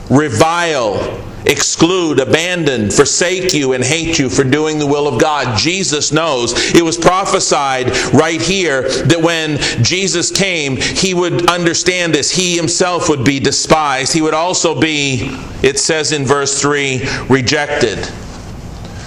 revile, 0.09 1.23
exclude, 1.45 2.19
abandon, 2.19 2.89
forsake 2.89 3.53
you, 3.53 3.73
and 3.73 3.83
hate 3.83 4.19
you 4.19 4.29
for 4.29 4.43
doing 4.43 4.79
the 4.79 4.87
will 4.87 5.07
of 5.07 5.19
God. 5.19 5.57
Jesus 5.57 6.11
knows. 6.11 6.73
It 6.75 6.83
was 6.83 6.97
prophesied 6.97 7.89
right 8.13 8.41
here 8.41 8.83
that 8.83 9.21
when 9.21 9.57
Jesus 9.83 10.31
came, 10.31 10.77
he 10.77 11.13
would 11.13 11.49
understand 11.49 12.13
this. 12.13 12.31
He 12.31 12.55
himself 12.55 13.09
would 13.09 13.23
be 13.23 13.39
despised. 13.39 14.13
He 14.13 14.21
would 14.21 14.33
also 14.33 14.79
be, 14.79 15.37
it 15.63 15.79
says 15.79 16.11
in 16.11 16.25
verse 16.25 16.61
3, 16.61 17.07
rejected. 17.29 17.97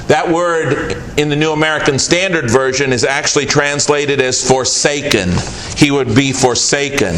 That 0.08 0.28
word 0.28 1.02
in 1.16 1.28
the 1.28 1.36
New 1.36 1.52
American 1.52 1.98
Standard 1.98 2.50
Version 2.50 2.92
is 2.92 3.04
actually 3.04 3.46
translated 3.46 4.20
as 4.20 4.46
forsaken. 4.46 5.30
He 5.76 5.90
would 5.90 6.14
be 6.14 6.32
forsaken. 6.32 7.14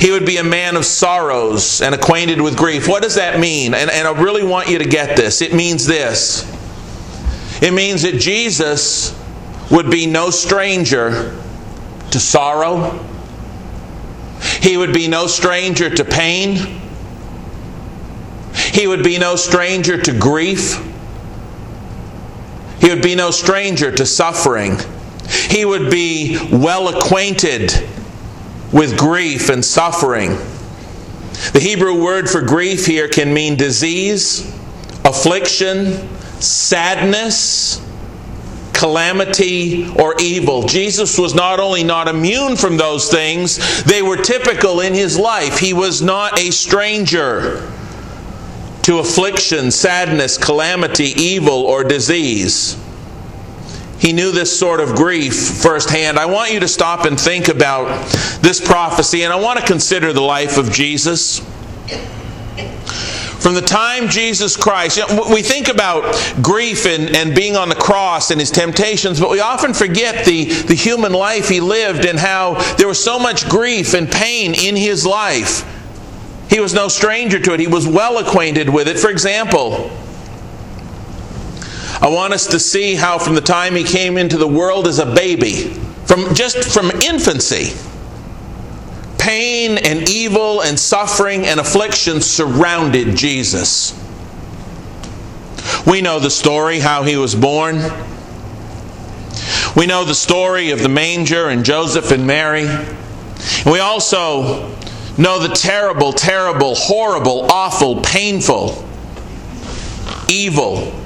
He 0.00 0.10
would 0.10 0.26
be 0.26 0.36
a 0.36 0.44
man 0.44 0.76
of 0.76 0.84
sorrows 0.84 1.80
and 1.80 1.94
acquainted 1.94 2.40
with 2.40 2.56
grief. 2.56 2.88
What 2.88 3.02
does 3.02 3.14
that 3.14 3.40
mean? 3.40 3.74
And, 3.74 3.90
and 3.90 4.06
I 4.06 4.20
really 4.20 4.44
want 4.44 4.68
you 4.68 4.78
to 4.78 4.84
get 4.84 5.16
this. 5.16 5.42
It 5.42 5.54
means 5.54 5.86
this 5.86 6.52
it 7.62 7.72
means 7.72 8.02
that 8.02 8.18
Jesus 8.18 9.18
would 9.70 9.90
be 9.90 10.06
no 10.06 10.30
stranger 10.30 11.34
to 12.10 12.20
sorrow, 12.20 13.04
he 14.60 14.76
would 14.76 14.92
be 14.92 15.08
no 15.08 15.26
stranger 15.26 15.88
to 15.88 16.04
pain, 16.04 16.80
he 18.52 18.86
would 18.86 19.02
be 19.02 19.18
no 19.18 19.36
stranger 19.36 20.00
to 20.00 20.18
grief, 20.18 20.78
he 22.80 22.90
would 22.90 23.02
be 23.02 23.14
no 23.14 23.30
stranger 23.30 23.90
to 23.90 24.04
suffering. 24.04 24.78
He 25.48 25.64
would 25.64 25.90
be 25.90 26.38
well 26.52 26.88
acquainted 26.88 27.72
with 28.76 28.98
grief 28.98 29.48
and 29.48 29.64
suffering. 29.64 30.36
The 31.52 31.60
Hebrew 31.60 32.02
word 32.02 32.28
for 32.28 32.42
grief 32.42 32.84
here 32.84 33.08
can 33.08 33.32
mean 33.32 33.56
disease, 33.56 34.54
affliction, 35.02 36.08
sadness, 36.40 37.80
calamity, 38.74 39.90
or 39.98 40.14
evil. 40.20 40.64
Jesus 40.64 41.18
was 41.18 41.34
not 41.34 41.58
only 41.58 41.84
not 41.84 42.06
immune 42.06 42.56
from 42.56 42.76
those 42.76 43.10
things, 43.10 43.82
they 43.84 44.02
were 44.02 44.18
typical 44.18 44.80
in 44.80 44.92
his 44.92 45.18
life. 45.18 45.58
He 45.58 45.72
was 45.72 46.02
not 46.02 46.38
a 46.38 46.50
stranger 46.50 47.72
to 48.82 48.98
affliction, 48.98 49.70
sadness, 49.70 50.36
calamity, 50.36 51.14
evil, 51.16 51.64
or 51.64 51.82
disease. 51.82 52.76
He 53.98 54.12
knew 54.12 54.30
this 54.30 54.56
sort 54.56 54.80
of 54.80 54.94
grief 54.94 55.34
firsthand. 55.34 56.18
I 56.18 56.26
want 56.26 56.52
you 56.52 56.60
to 56.60 56.68
stop 56.68 57.06
and 57.06 57.18
think 57.18 57.48
about 57.48 57.88
this 58.42 58.60
prophecy, 58.64 59.22
and 59.22 59.32
I 59.32 59.36
want 59.36 59.58
to 59.58 59.64
consider 59.64 60.12
the 60.12 60.20
life 60.20 60.58
of 60.58 60.70
Jesus. 60.70 61.40
From 63.46 63.54
the 63.54 63.60
time 63.60 64.08
Jesus 64.08 64.56
Christ, 64.56 64.96
you 64.96 65.06
know, 65.06 65.26
we 65.32 65.40
think 65.40 65.68
about 65.68 66.02
grief 66.42 66.84
and, 66.84 67.14
and 67.14 67.34
being 67.34 67.56
on 67.56 67.68
the 67.68 67.74
cross 67.76 68.30
and 68.30 68.40
his 68.40 68.50
temptations, 68.50 69.20
but 69.20 69.30
we 69.30 69.40
often 69.40 69.72
forget 69.72 70.24
the, 70.24 70.46
the 70.46 70.74
human 70.74 71.12
life 71.12 71.48
he 71.48 71.60
lived 71.60 72.06
and 72.06 72.18
how 72.18 72.54
there 72.74 72.88
was 72.88 73.02
so 73.02 73.18
much 73.18 73.48
grief 73.48 73.94
and 73.94 74.10
pain 74.10 74.54
in 74.54 74.74
his 74.74 75.06
life. 75.06 75.64
He 76.50 76.60
was 76.60 76.74
no 76.74 76.88
stranger 76.88 77.38
to 77.38 77.54
it, 77.54 77.60
he 77.60 77.66
was 77.66 77.86
well 77.86 78.18
acquainted 78.18 78.68
with 78.68 78.88
it. 78.88 78.98
For 78.98 79.10
example, 79.10 79.90
I 82.06 82.08
want 82.08 82.32
us 82.32 82.46
to 82.46 82.60
see 82.60 82.94
how 82.94 83.18
from 83.18 83.34
the 83.34 83.40
time 83.40 83.74
he 83.74 83.82
came 83.82 84.16
into 84.16 84.36
the 84.36 84.46
world 84.46 84.86
as 84.86 85.00
a 85.00 85.12
baby, 85.12 85.74
from 86.04 86.36
just 86.36 86.72
from 86.72 86.92
infancy, 87.02 87.76
pain 89.18 89.76
and 89.76 90.08
evil 90.08 90.60
and 90.62 90.78
suffering 90.78 91.44
and 91.44 91.58
affliction 91.58 92.20
surrounded 92.20 93.16
Jesus. 93.16 93.92
We 95.84 96.00
know 96.00 96.20
the 96.20 96.30
story 96.30 96.78
how 96.78 97.02
he 97.02 97.16
was 97.16 97.34
born. 97.34 97.78
We 99.74 99.86
know 99.86 100.04
the 100.04 100.14
story 100.14 100.70
of 100.70 100.84
the 100.84 100.88
manger 100.88 101.48
and 101.48 101.64
Joseph 101.64 102.12
and 102.12 102.24
Mary. 102.24 102.68
And 102.68 103.66
we 103.66 103.80
also 103.80 104.72
know 105.18 105.40
the 105.40 105.52
terrible, 105.52 106.12
terrible, 106.12 106.76
horrible, 106.76 107.50
awful, 107.50 108.00
painful, 108.00 108.86
evil 110.28 111.02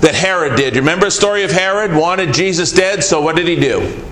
that 0.00 0.14
Herod 0.14 0.56
did. 0.56 0.74
You 0.74 0.80
Remember 0.80 1.06
the 1.06 1.10
story 1.10 1.42
of 1.42 1.50
Herod? 1.50 1.94
Wanted 1.94 2.32
Jesus 2.34 2.72
dead, 2.72 3.04
so 3.04 3.20
what 3.20 3.36
did 3.36 3.46
he 3.46 3.56
do? 3.56 4.02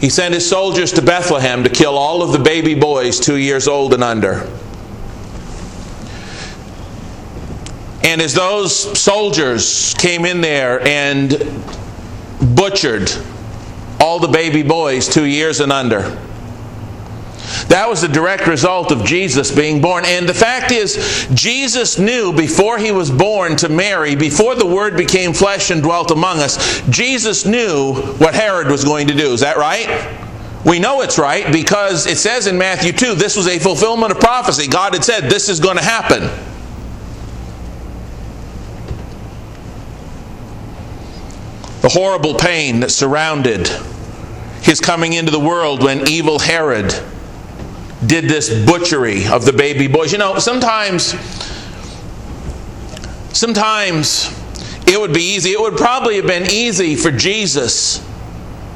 He 0.00 0.10
sent 0.10 0.34
his 0.34 0.48
soldiers 0.48 0.92
to 0.92 1.02
Bethlehem 1.02 1.64
to 1.64 1.70
kill 1.70 1.96
all 1.96 2.22
of 2.22 2.32
the 2.32 2.38
baby 2.38 2.74
boys 2.74 3.20
two 3.20 3.36
years 3.36 3.68
old 3.68 3.94
and 3.94 4.02
under. 4.02 4.48
And 8.02 8.20
as 8.20 8.34
those 8.34 8.98
soldiers 9.00 9.94
came 9.94 10.26
in 10.26 10.42
there 10.42 10.80
and 10.86 11.30
butchered 12.54 13.10
all 13.98 14.18
the 14.18 14.28
baby 14.28 14.62
boys 14.62 15.08
two 15.08 15.24
years 15.24 15.60
and 15.60 15.72
under, 15.72 16.18
that 17.68 17.88
was 17.88 18.02
a 18.02 18.08
direct 18.08 18.46
result 18.46 18.92
of 18.92 19.04
Jesus 19.04 19.50
being 19.50 19.80
born. 19.80 20.04
And 20.06 20.28
the 20.28 20.34
fact 20.34 20.70
is, 20.70 21.26
Jesus 21.34 21.98
knew 21.98 22.32
before 22.32 22.78
he 22.78 22.92
was 22.92 23.10
born 23.10 23.56
to 23.56 23.68
Mary, 23.68 24.14
before 24.14 24.54
the 24.54 24.66
Word 24.66 24.96
became 24.96 25.32
flesh 25.32 25.70
and 25.70 25.82
dwelt 25.82 26.10
among 26.10 26.38
us, 26.38 26.80
Jesus 26.88 27.44
knew 27.44 27.94
what 28.18 28.34
Herod 28.34 28.68
was 28.68 28.84
going 28.84 29.08
to 29.08 29.14
do. 29.14 29.32
Is 29.32 29.40
that 29.40 29.56
right? 29.56 30.20
We 30.64 30.78
know 30.78 31.02
it's 31.02 31.18
right 31.18 31.52
because 31.52 32.06
it 32.06 32.16
says 32.16 32.46
in 32.46 32.56
Matthew 32.56 32.92
2 32.92 33.14
this 33.16 33.36
was 33.36 33.48
a 33.48 33.58
fulfillment 33.58 34.12
of 34.12 34.20
prophecy. 34.20 34.66
God 34.66 34.94
had 34.94 35.04
said 35.04 35.24
this 35.24 35.48
is 35.48 35.60
going 35.60 35.76
to 35.76 35.84
happen. 35.84 36.22
The 41.82 41.90
horrible 41.90 42.34
pain 42.34 42.80
that 42.80 42.90
surrounded 42.90 43.68
his 44.62 44.80
coming 44.80 45.12
into 45.12 45.30
the 45.30 45.40
world 45.40 45.82
when 45.82 46.08
evil 46.08 46.38
Herod 46.38 46.94
did 48.06 48.24
this 48.24 48.64
butchery 48.66 49.26
of 49.26 49.44
the 49.44 49.52
baby 49.52 49.86
boys. 49.86 50.12
You 50.12 50.18
know, 50.18 50.38
sometimes, 50.38 51.14
sometimes 53.36 54.32
it 54.86 54.98
would 54.98 55.12
be 55.12 55.34
easy. 55.34 55.50
It 55.50 55.60
would 55.60 55.76
probably 55.76 56.16
have 56.16 56.26
been 56.26 56.50
easy 56.50 56.96
for 56.96 57.10
Jesus 57.10 57.98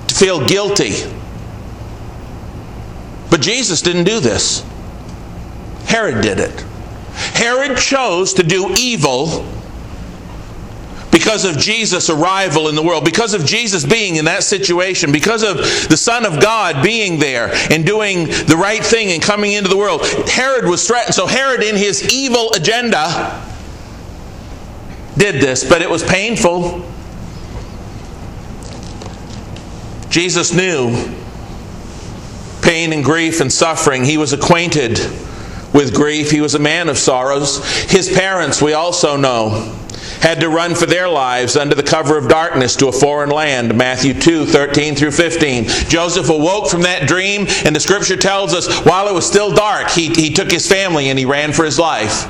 to 0.09 0.15
feel 0.15 0.47
guilty. 0.47 0.93
But 3.31 3.41
Jesus 3.41 3.83
didn't 3.83 4.05
do 4.05 4.21
this. 4.21 4.65
Herod 5.85 6.23
did 6.23 6.39
it. 6.39 6.61
Herod 7.13 7.77
chose 7.79 8.35
to 8.35 8.43
do 8.43 8.75
evil 8.79 9.45
because 11.19 11.45
of 11.45 11.59
Jesus' 11.59 12.11
arrival 12.11 12.69
in 12.69 12.77
the 12.77 12.83
world, 12.83 13.05
because 13.05 13.35
of 13.35 13.45
Jesus 13.45 13.85
being 13.85 14.15
in 14.17 14.27
that 14.27 14.45
situation, 14.45 15.11
because 15.11 15.43
of 15.43 15.57
the 15.89 15.97
Son 15.97 16.25
of 16.25 16.41
God 16.41 16.81
being 16.81 17.19
there 17.19 17.51
and 17.73 17.85
doing 17.85 18.27
the 18.27 18.57
right 18.57 18.85
thing 18.85 19.11
and 19.11 19.21
coming 19.21 19.53
into 19.53 19.69
the 19.69 19.77
world, 19.77 20.07
Herod 20.29 20.65
was 20.65 20.87
threatened. 20.87 21.17
So 21.17 21.27
Herod, 21.27 21.65
in 21.65 21.75
his 21.75 22.15
evil 22.15 22.53
agenda, 22.53 23.45
did 25.17 25.43
this, 25.43 25.69
but 25.69 25.83
it 25.83 25.91
was 25.91 26.05
painful. 26.05 26.89
Jesus 30.09 30.55
knew 30.55 31.13
pain 32.63 32.93
and 32.93 33.05
grief 33.05 33.41
and 33.41 33.53
suffering. 33.53 34.05
He 34.05 34.17
was 34.17 34.33
acquainted 34.33 34.99
with 35.75 35.93
grief. 35.93 36.31
He 36.31 36.41
was 36.41 36.55
a 36.55 36.61
man 36.61 36.89
of 36.89 36.97
sorrows. 36.97 37.65
His 37.91 38.09
parents, 38.09 38.63
we 38.63 38.73
also 38.73 39.17
know, 39.17 39.75
had 40.21 40.41
to 40.41 40.49
run 40.49 40.75
for 40.75 40.87
their 40.87 41.09
lives 41.09 41.57
under 41.57 41.75
the 41.75 41.83
cover 41.83 42.19
of 42.19 42.29
darkness 42.29 42.77
to 42.77 42.89
a 42.89 42.93
foreign 42.93 43.31
land. 43.31 43.77
Matthew 43.77 44.15
2 44.15 44.47
13 44.47 44.95
through 44.95 45.13
15. 45.13 45.65
Joseph 45.89 46.29
awoke 46.29 46.69
from 46.69 46.83
that 46.83 47.07
dream, 47.07 47.47
and 47.65 47.75
the 47.75 47.81
scripture 47.81 48.17
tells 48.17 48.53
us 48.53 48.85
while 48.85 49.09
it 49.09 49.15
was 49.15 49.27
still 49.27 49.53
dark, 49.53 49.91
he, 49.91 50.09
he 50.09 50.31
took 50.33 50.51
his 50.51 50.67
family 50.67 51.09
and 51.09 51.19
he 51.19 51.25
ran 51.25 51.53
for 51.53 51.65
his 51.65 51.79
life. 51.79 52.25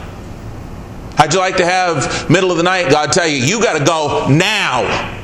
How'd 1.17 1.35
you 1.35 1.41
like 1.41 1.57
to 1.57 1.65
have 1.65 2.31
middle 2.31 2.51
of 2.51 2.59
the 2.59 2.63
night 2.63 2.91
God 2.91 3.11
tell 3.13 3.27
you, 3.27 3.39
you 3.39 3.61
got 3.61 3.79
to 3.79 3.85
go 3.85 4.29
now? 4.29 5.17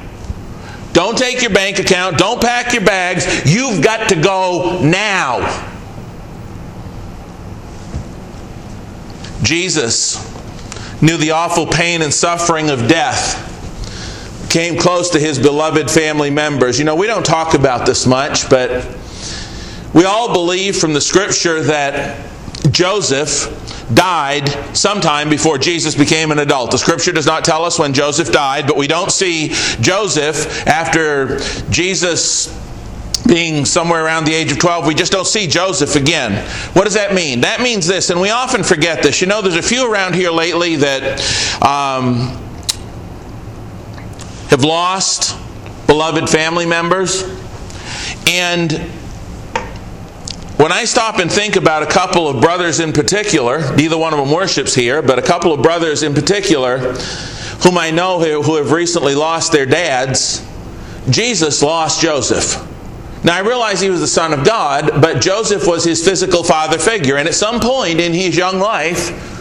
Don't 0.92 1.18
take 1.18 1.42
your 1.42 1.53
bank 1.53 1.79
account, 1.79 2.18
don't 2.18 2.40
pack 2.40 2.72
your 2.72 2.85
bags, 2.85 3.53
you've 3.53 3.83
got 3.83 4.09
to 4.09 4.20
go 4.20 4.81
now. 4.83 5.70
Jesus 9.42 10.34
knew 11.05 11.17
the 11.19 11.33
awful 11.33 11.67
pain 11.67 12.03
and 12.03 12.12
suffering 12.12 12.71
of 12.71 12.88
death, 12.88 13.51
came 14.49 14.79
close 14.79 15.11
to 15.11 15.21
his 15.21 15.38
beloved 15.38 15.90
family 15.90 16.31
members. 16.31 16.79
You 16.79 16.85
know, 16.85 16.95
we 16.95 17.07
don't 17.07 17.27
talk 17.27 17.55
about 17.55 17.87
this 17.87 18.07
much, 18.07 18.49
but 18.49 18.87
we 19.93 20.05
all 20.05 20.33
believe 20.33 20.77
from 20.77 20.93
the 20.93 21.01
scripture 21.01 21.62
that 21.64 22.27
Joseph 22.71 23.61
died 23.93 24.49
sometime 24.75 25.29
before 25.29 25.59
Jesus 25.59 25.95
became 25.95 26.31
an 26.31 26.38
adult. 26.38 26.71
The 26.71 26.79
scripture 26.79 27.12
does 27.12 27.27
not 27.27 27.45
tell 27.45 27.64
us 27.64 27.79
when 27.79 27.93
Joseph 27.93 28.33
died, 28.33 28.67
but 28.67 28.77
we 28.77 28.87
don't 28.87 29.12
see 29.12 29.49
Joseph 29.81 30.67
after 30.67 31.38
Jesus 31.71 32.63
being 33.26 33.64
somewhere 33.64 34.04
around 34.04 34.24
the 34.26 34.34
age 34.34 34.52
of 34.52 34.58
12, 34.58 34.87
we 34.87 34.94
just 34.94 35.12
don't 35.12 35.26
see 35.26 35.46
Joseph 35.46 35.96
again. 35.96 36.46
What 36.74 36.84
does 36.84 36.94
that 36.94 37.14
mean? 37.14 37.40
That 37.40 37.60
means 37.60 37.87
this, 37.87 38.10
and 38.10 38.20
we 38.20 38.30
often 38.30 38.62
forget 38.62 39.02
this. 39.02 39.20
You 39.20 39.26
know, 39.26 39.42
there's 39.42 39.56
a 39.56 39.62
few 39.62 39.90
around 39.90 40.14
here 40.14 40.30
lately 40.30 40.76
that 40.76 41.20
um, 41.62 42.38
have 44.50 44.62
lost 44.62 45.38
beloved 45.87 46.28
family 46.28 46.66
members. 46.66 47.22
And 48.26 48.72
when 50.56 50.70
I 50.72 50.84
stop 50.84 51.18
and 51.18 51.30
think 51.30 51.56
about 51.56 51.82
a 51.82 51.87
couple 51.87 52.28
of 52.28 52.40
brothers 52.40 52.80
in 52.80 52.92
particular, 52.92 53.74
neither 53.74 53.98
one 53.98 54.12
of 54.12 54.18
them 54.18 54.30
worships 54.30 54.74
here, 54.74 55.02
but 55.02 55.18
a 55.18 55.22
couple 55.22 55.52
of 55.52 55.62
brothers 55.62 56.02
in 56.02 56.14
particular 56.14 56.94
whom 57.62 57.78
I 57.78 57.90
know 57.90 58.20
who 58.20 58.56
have 58.56 58.72
recently 58.72 59.14
lost 59.14 59.50
their 59.50 59.66
dads, 59.66 60.46
Jesus 61.08 61.62
lost 61.62 62.02
Joseph. 62.02 62.70
Now, 63.24 63.37
I 63.37 63.40
realize 63.40 63.80
he 63.80 63.88
was 63.88 64.00
the 64.00 64.06
Son 64.06 64.34
of 64.34 64.44
God, 64.44 65.00
but 65.00 65.22
Joseph 65.22 65.66
was 65.66 65.82
his 65.82 66.04
physical 66.04 66.44
father 66.44 66.78
figure. 66.78 67.16
And 67.16 67.26
at 67.26 67.34
some 67.34 67.58
point 67.58 67.98
in 67.98 68.12
his 68.12 68.37
young 68.37 68.58
life, 68.58 69.32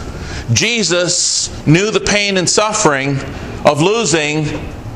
Jesus 0.54 1.68
knew 1.68 1.92
the 1.92 2.00
pain 2.00 2.38
and 2.38 2.50
suffering 2.50 3.20
of 3.66 3.82
losing 3.82 4.46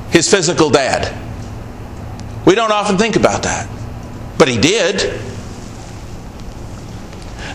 his 0.10 0.32
physical 0.32 0.70
dad. 0.70 1.14
We 2.46 2.56
don't 2.56 2.72
often 2.72 2.98
think 2.98 3.18
about 3.18 3.44
that, 3.44 3.70
but 4.38 4.48
he 4.48 4.58
did. 4.58 5.20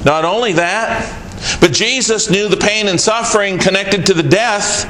Not 0.05 0.27
only 0.27 0.53
that, 0.53 1.19
but 1.63 1.73
Jesus 1.73 2.29
knew 2.29 2.49
the 2.49 2.59
pain 2.59 2.89
and 2.89 3.01
suffering 3.01 3.59
connected 3.59 4.05
to 4.07 4.15
the 4.15 4.23
death 4.23 4.85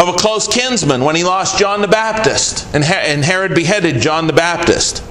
of 0.00 0.08
a 0.08 0.14
close 0.14 0.48
kinsman 0.48 1.04
when 1.04 1.14
he 1.14 1.22
lost 1.22 1.60
John 1.60 1.80
the 1.80 1.88
Baptist 1.88 2.66
and 2.74 2.82
Herod 2.84 3.54
beheaded 3.54 4.00
John 4.00 4.26
the 4.26 4.32
Baptist. 4.32 5.05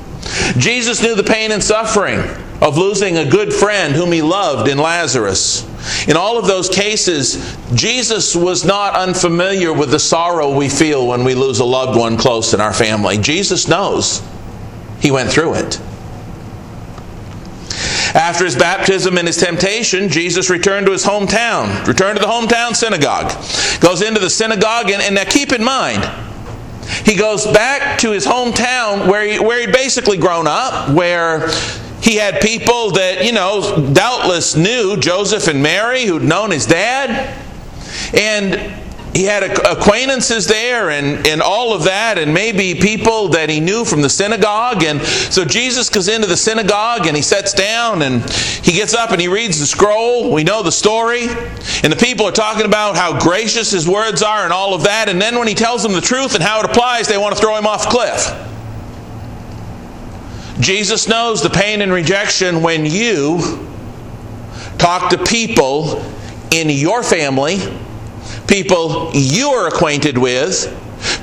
Jesus 0.58 1.02
knew 1.02 1.16
the 1.16 1.24
pain 1.24 1.52
and 1.52 1.64
suffering 1.64 2.20
of 2.62 2.78
losing 2.78 3.18
a 3.18 3.30
good 3.30 3.54
friend 3.54 3.94
whom 3.94 4.12
he 4.12 4.22
loved 4.22 4.70
in 4.70 4.78
Lazarus. 4.78 5.66
In 6.08 6.18
all 6.18 6.38
of 6.38 6.48
those 6.48 6.70
cases, 6.70 7.58
Jesus 7.74 8.36
was 8.36 8.66
not 8.66 8.96
unfamiliar 8.96 9.74
with 9.74 9.92
the 9.92 10.00
sorrow 10.00 10.56
we 10.56 10.70
feel 10.70 11.06
when 11.08 11.24
we 11.24 11.36
lose 11.36 11.60
a 11.60 11.66
loved 11.66 11.98
one 11.98 12.18
close 12.18 12.54
in 12.54 12.62
our 12.62 12.74
family. 12.74 13.18
Jesus 13.18 13.68
knows. 13.68 14.24
He 15.00 15.12
went 15.12 15.30
through 15.30 15.56
it. 15.56 15.80
After 18.16 18.46
his 18.46 18.56
baptism 18.56 19.18
and 19.18 19.28
his 19.28 19.36
temptation, 19.36 20.08
Jesus 20.08 20.50
returned 20.50 20.86
to 20.86 20.94
his 20.94 21.06
hometown, 21.06 21.86
returned 21.86 22.18
to 22.18 22.26
the 22.26 22.32
hometown 22.32 22.74
synagogue. 22.74 23.30
Goes 23.82 24.02
into 24.02 24.22
the 24.22 24.30
synagogue, 24.30 24.90
and, 24.90 25.04
and 25.04 25.16
now 25.16 25.26
keep 25.26 25.52
in 25.52 25.62
mind, 25.62 26.02
he 27.04 27.16
goes 27.16 27.46
back 27.46 28.00
to 28.00 28.12
his 28.12 28.26
hometown 28.26 29.08
where, 29.08 29.26
he, 29.26 29.40
where 29.40 29.60
he'd 29.60 29.74
basically 29.74 30.18
grown 30.18 30.48
up, 30.48 30.90
where 30.90 31.50
he 32.02 32.16
had 32.16 32.42
people 32.42 32.92
that, 32.92 33.26
you 33.26 33.32
know, 33.32 33.92
doubtless 33.94 34.56
knew 34.56 34.96
Joseph 34.98 35.48
and 35.48 35.64
Mary, 35.64 36.06
who'd 36.06 36.24
known 36.24 36.52
his 36.52 36.66
dad. 36.66 37.36
And 38.14 38.85
he 39.16 39.24
had 39.24 39.44
acquaintances 39.44 40.46
there 40.46 40.90
and, 40.90 41.26
and 41.26 41.42
all 41.42 41.74
of 41.74 41.86
that, 41.86 42.20
and 42.20 42.34
maybe 42.34 42.76
people 42.76 43.30
that 43.30 43.50
he 43.50 43.62
knew 43.62 43.86
from 43.86 44.02
the 44.02 44.10
synagogue. 44.10 44.84
And 44.84 45.02
so 45.02 45.46
Jesus 45.46 45.90
goes 45.90 46.10
into 46.10 46.28
the 46.28 46.36
synagogue 46.36 47.08
and 47.08 47.16
he 47.16 47.22
sits 47.22 47.54
down 47.54 48.02
and 48.02 48.30
he 48.30 48.74
gets 48.74 48.94
up 48.94 49.12
and 49.12 49.22
he 49.22 49.30
reads 49.30 49.58
the 49.58 49.68
scroll. 49.68 50.34
We 50.34 50.44
know 50.44 50.64
the 50.64 50.72
story. 50.72 51.30
And 51.30 51.94
the 51.94 51.98
people 51.98 52.26
are 52.26 52.34
talking 52.34 52.66
about 52.66 52.98
how 52.98 53.18
gracious 53.18 53.72
his 53.72 53.88
words 53.88 54.22
are 54.22 54.44
and 54.44 54.52
all 54.52 54.74
of 54.74 54.84
that. 54.84 55.08
And 55.08 55.22
then 55.22 55.40
when 55.40 55.48
he 55.48 55.54
tells 55.54 55.82
them 55.82 55.94
the 55.94 56.02
truth 56.02 56.36
and 56.36 56.44
how 56.44 56.60
it 56.60 56.66
applies, 56.66 57.08
they 57.08 57.18
want 57.18 57.34
to 57.34 57.42
throw 57.42 57.56
him 57.56 57.66
off 57.66 57.86
a 57.86 57.90
cliff. 57.90 58.34
Jesus 60.60 61.08
knows 61.08 61.42
the 61.42 61.50
pain 61.50 61.82
and 61.82 61.94
rejection 61.94 62.62
when 62.62 62.86
you 62.86 63.66
talk 64.78 65.10
to 65.12 65.24
people 65.24 66.04
in 66.52 66.70
your 66.70 67.02
family 67.02 67.60
people 68.48 69.12
you 69.14 69.50
are 69.50 69.68
acquainted 69.68 70.18
with, 70.18 70.72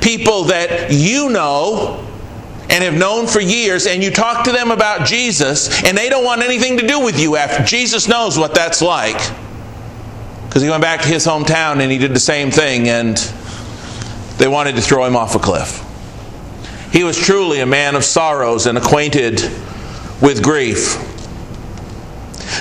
people 0.01 0.45
that 0.45 0.93
you 0.93 1.31
know 1.31 2.09
and 2.71 2.83
have 2.83 2.95
known 2.95 3.27
for 3.27 3.41
years, 3.41 3.87
and 3.87 4.03
you 4.03 4.11
talk 4.11 4.45
to 4.45 4.53
them 4.53 4.71
about 4.71 5.07
Jesus, 5.07 5.85
and 5.85 5.97
they 5.97 6.09
don't 6.09 6.25
want 6.25 6.43
anything 6.43 6.79
to 6.79 6.87
do 6.87 7.01
with 7.01 7.21
you 7.21 7.37
after. 7.37 7.63
Jesus 7.63 8.09
knows 8.09 8.39
what 8.39 8.55
that's 8.55 8.81
like. 8.81 9.19
Because 10.47 10.63
he 10.63 10.71
went 10.71 10.83
back 10.83 11.03
to 11.03 11.09
his 11.09 11.27
hometown 11.27 11.81
and 11.81 11.93
he 11.93 11.99
did 11.99 12.15
the 12.15 12.21
same 12.21 12.51
thing, 12.51 12.89
and 12.89 13.17
they 14.39 14.49
wanted 14.49 14.75
to 14.77 14.81
throw 14.81 15.05
him 15.05 15.17
off 15.17 15.35
a 15.35 15.39
cliff. 15.39 15.85
He 16.93 17.05
was 17.05 17.17
truly 17.19 17.61
a 17.61 17.67
man 17.67 17.95
of 17.95 18.05
sorrows 18.05 18.67
and 18.67 18.79
acquainted 18.79 19.41
with 20.21 20.43
grief. 20.43 20.97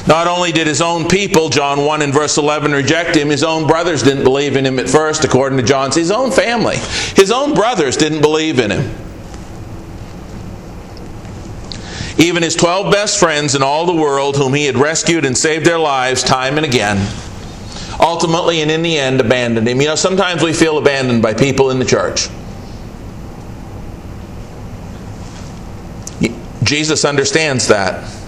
Not 0.08 0.28
only 0.28 0.52
did 0.52 0.68
his 0.68 0.82
own 0.82 1.08
people, 1.08 1.50
John 1.50 1.86
1 1.86 2.02
and 2.02 2.14
verse 2.14 2.38
11, 2.38 2.72
reject 2.72 3.16
him, 3.16 3.30
his 3.30 3.44
own 3.44 3.68
brothers 3.68 4.04
didn't 4.04 4.24
believe 4.24 4.56
in 4.56 4.66
him 4.66 4.80
at 4.80 4.90
first, 4.90 5.24
according 5.24 5.58
to 5.58 5.64
John's. 5.64 5.96
His 5.96 6.12
own 6.12 6.32
family, 6.32 6.78
his 7.16 7.32
own 7.32 7.54
brothers 7.54 7.98
didn't 7.98 8.22
believe 8.22 8.60
in 8.60 8.72
him. 8.72 8.96
Even 12.18 12.44
his 12.44 12.56
12 12.56 12.92
best 12.92 13.20
friends 13.20 13.56
in 13.56 13.64
all 13.64 13.86
the 13.86 13.96
world, 13.96 14.36
whom 14.36 14.54
he 14.54 14.66
had 14.66 14.78
rescued 14.78 15.26
and 15.26 15.38
saved 15.38 15.66
their 15.66 15.80
lives 15.80 16.24
time 16.24 16.58
and 16.58 16.66
again, 16.66 16.98
ultimately 18.00 18.62
and 18.62 18.70
in 18.70 18.82
the 18.82 18.98
end 18.98 19.20
abandoned 19.20 19.68
him. 19.68 19.82
You 19.82 19.88
know, 19.88 19.96
sometimes 19.96 20.44
we 20.44 20.54
feel 20.54 20.78
abandoned 20.78 21.22
by 21.22 21.34
people 21.34 21.72
in 21.72 21.80
the 21.80 21.86
church. 21.86 22.30
Jesus 26.64 27.04
understands 27.04 27.68
that. 27.68 28.21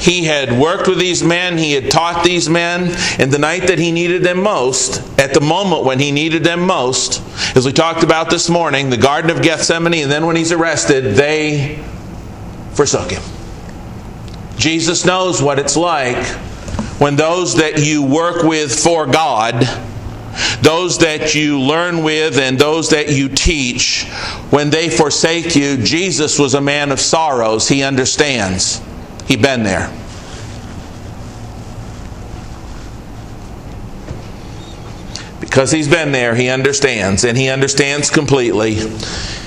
He 0.00 0.24
had 0.24 0.58
worked 0.58 0.86
with 0.86 0.98
these 0.98 1.24
men, 1.24 1.58
he 1.58 1.72
had 1.72 1.90
taught 1.90 2.24
these 2.24 2.48
men, 2.48 2.94
and 3.18 3.32
the 3.32 3.38
night 3.38 3.66
that 3.66 3.78
he 3.78 3.90
needed 3.90 4.22
them 4.22 4.42
most, 4.42 5.02
at 5.18 5.34
the 5.34 5.40
moment 5.40 5.84
when 5.84 5.98
he 5.98 6.12
needed 6.12 6.44
them 6.44 6.60
most, 6.60 7.20
as 7.56 7.66
we 7.66 7.72
talked 7.72 8.04
about 8.04 8.30
this 8.30 8.48
morning, 8.48 8.90
the 8.90 8.96
Garden 8.96 9.30
of 9.30 9.42
Gethsemane, 9.42 10.02
and 10.02 10.10
then 10.10 10.24
when 10.24 10.36
he's 10.36 10.52
arrested, 10.52 11.16
they 11.16 11.84
forsook 12.74 13.10
him. 13.10 13.22
Jesus 14.56 15.04
knows 15.04 15.42
what 15.42 15.58
it's 15.58 15.76
like 15.76 16.24
when 17.00 17.16
those 17.16 17.56
that 17.56 17.78
you 17.78 18.02
work 18.02 18.42
with 18.42 18.76
for 18.76 19.06
God, 19.06 19.54
those 20.62 20.98
that 20.98 21.34
you 21.34 21.60
learn 21.60 22.02
with, 22.02 22.38
and 22.38 22.58
those 22.58 22.90
that 22.90 23.10
you 23.10 23.28
teach, 23.28 24.04
when 24.50 24.70
they 24.70 24.88
forsake 24.88 25.54
you, 25.54 25.76
Jesus 25.76 26.38
was 26.38 26.54
a 26.54 26.60
man 26.60 26.90
of 26.92 27.00
sorrows. 27.00 27.68
He 27.68 27.82
understands. 27.82 28.80
He'd 29.28 29.42
been 29.42 29.62
there. 29.62 29.92
Because 35.38 35.70
he's 35.70 35.86
been 35.86 36.12
there, 36.12 36.34
he 36.34 36.48
understands, 36.48 37.24
and 37.24 37.36
he 37.36 37.48
understands 37.48 38.10
completely. 38.10 38.74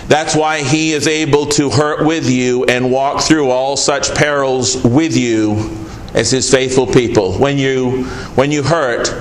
That's 0.08 0.36
why 0.36 0.62
he 0.62 0.92
is 0.92 1.08
able 1.08 1.48
to 1.48 1.72
hurt 1.72 2.06
with 2.06 2.30
you 2.30 2.66
and 2.66 2.92
walk 2.92 3.24
through 3.24 3.50
all 3.50 3.76
such 3.76 4.14
perils 4.14 4.84
with 4.84 5.18
you 5.18 5.78
as 6.14 6.30
his 6.30 6.52
faithful 6.52 6.86
people. 6.86 7.34
When 7.34 7.58
you 7.58 8.04
when 8.36 8.52
you 8.52 8.62
hurt, 8.62 9.14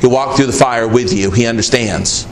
he 0.00 0.06
walked 0.06 0.36
through 0.36 0.46
the 0.46 0.52
fire 0.52 0.86
with 0.86 1.12
you. 1.12 1.30
He 1.30 1.46
understands. 1.46 2.26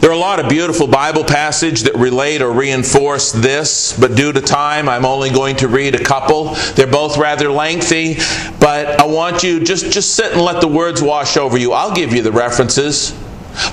There 0.00 0.10
are 0.10 0.14
a 0.14 0.18
lot 0.18 0.38
of 0.38 0.48
beautiful 0.48 0.86
Bible 0.86 1.24
passages 1.24 1.82
that 1.84 1.96
relate 1.96 2.40
or 2.40 2.52
reinforce 2.52 3.32
this, 3.32 3.98
but 3.98 4.14
due 4.14 4.32
to 4.32 4.40
time, 4.40 4.88
I'm 4.88 5.04
only 5.04 5.30
going 5.30 5.56
to 5.56 5.68
read 5.68 5.96
a 5.96 6.02
couple. 6.02 6.54
They're 6.76 6.86
both 6.86 7.18
rather 7.18 7.50
lengthy, 7.50 8.14
but 8.60 9.00
I 9.00 9.06
want 9.06 9.42
you 9.42 9.58
just 9.64 9.90
just 9.90 10.14
sit 10.14 10.32
and 10.32 10.40
let 10.40 10.60
the 10.60 10.68
words 10.68 11.02
wash 11.02 11.36
over 11.36 11.58
you. 11.58 11.72
I'll 11.72 11.94
give 11.94 12.12
you 12.12 12.22
the 12.22 12.32
references. 12.32 13.12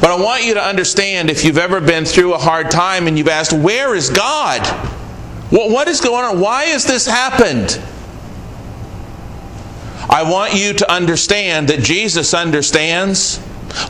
But 0.02 0.10
I 0.10 0.20
want 0.20 0.44
you 0.44 0.56
to 0.56 0.64
understand 0.64 1.30
if 1.30 1.46
you've 1.46 1.60
ever 1.60 1.80
been 1.80 2.06
through 2.06 2.34
a 2.34 2.40
hard 2.40 2.72
time 2.72 3.08
and 3.08 3.18
you've 3.18 3.28
asked, 3.28 3.54
Where 3.54 3.94
is 3.94 4.10
God? 4.10 4.66
What, 5.52 5.70
What 5.70 5.88
is 5.88 6.02
going 6.02 6.26
on? 6.26 6.40
Why 6.40 6.66
has 6.66 6.86
this 6.86 7.06
happened? 7.06 7.80
I 10.10 10.24
want 10.30 10.54
you 10.54 10.74
to 10.74 10.92
understand 10.92 11.68
that 11.68 11.82
Jesus 11.82 12.34
understands 12.34 13.40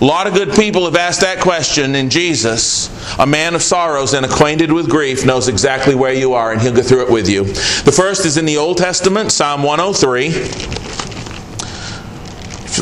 a 0.02 0.04
lot 0.06 0.28
of 0.28 0.34
good 0.34 0.54
people 0.54 0.86
have 0.86 0.96
asked 0.96 1.22
that 1.22 1.40
question, 1.40 1.96
and 1.96 2.12
Jesus, 2.12 2.90
a 3.18 3.26
man 3.26 3.56
of 3.56 3.62
sorrows 3.62 4.14
and 4.14 4.26
acquainted 4.26 4.72
with 4.72 4.90
grief, 4.90 5.26
knows 5.26 5.48
exactly 5.48 5.96
where 5.96 6.14
you 6.14 6.34
are, 6.34 6.52
and 6.52 6.62
he'll 6.62 6.74
go 6.74 6.82
through 6.82 7.04
it 7.04 7.12
with 7.12 7.30
you. 7.30 7.44
The 7.44 7.94
first 7.96 8.26
is 8.26 8.38
in 8.38 8.46
the 8.46 8.58
Old 8.58 8.78
Testament, 8.78 9.32
Psalm 9.32 9.64
103. 9.64 10.30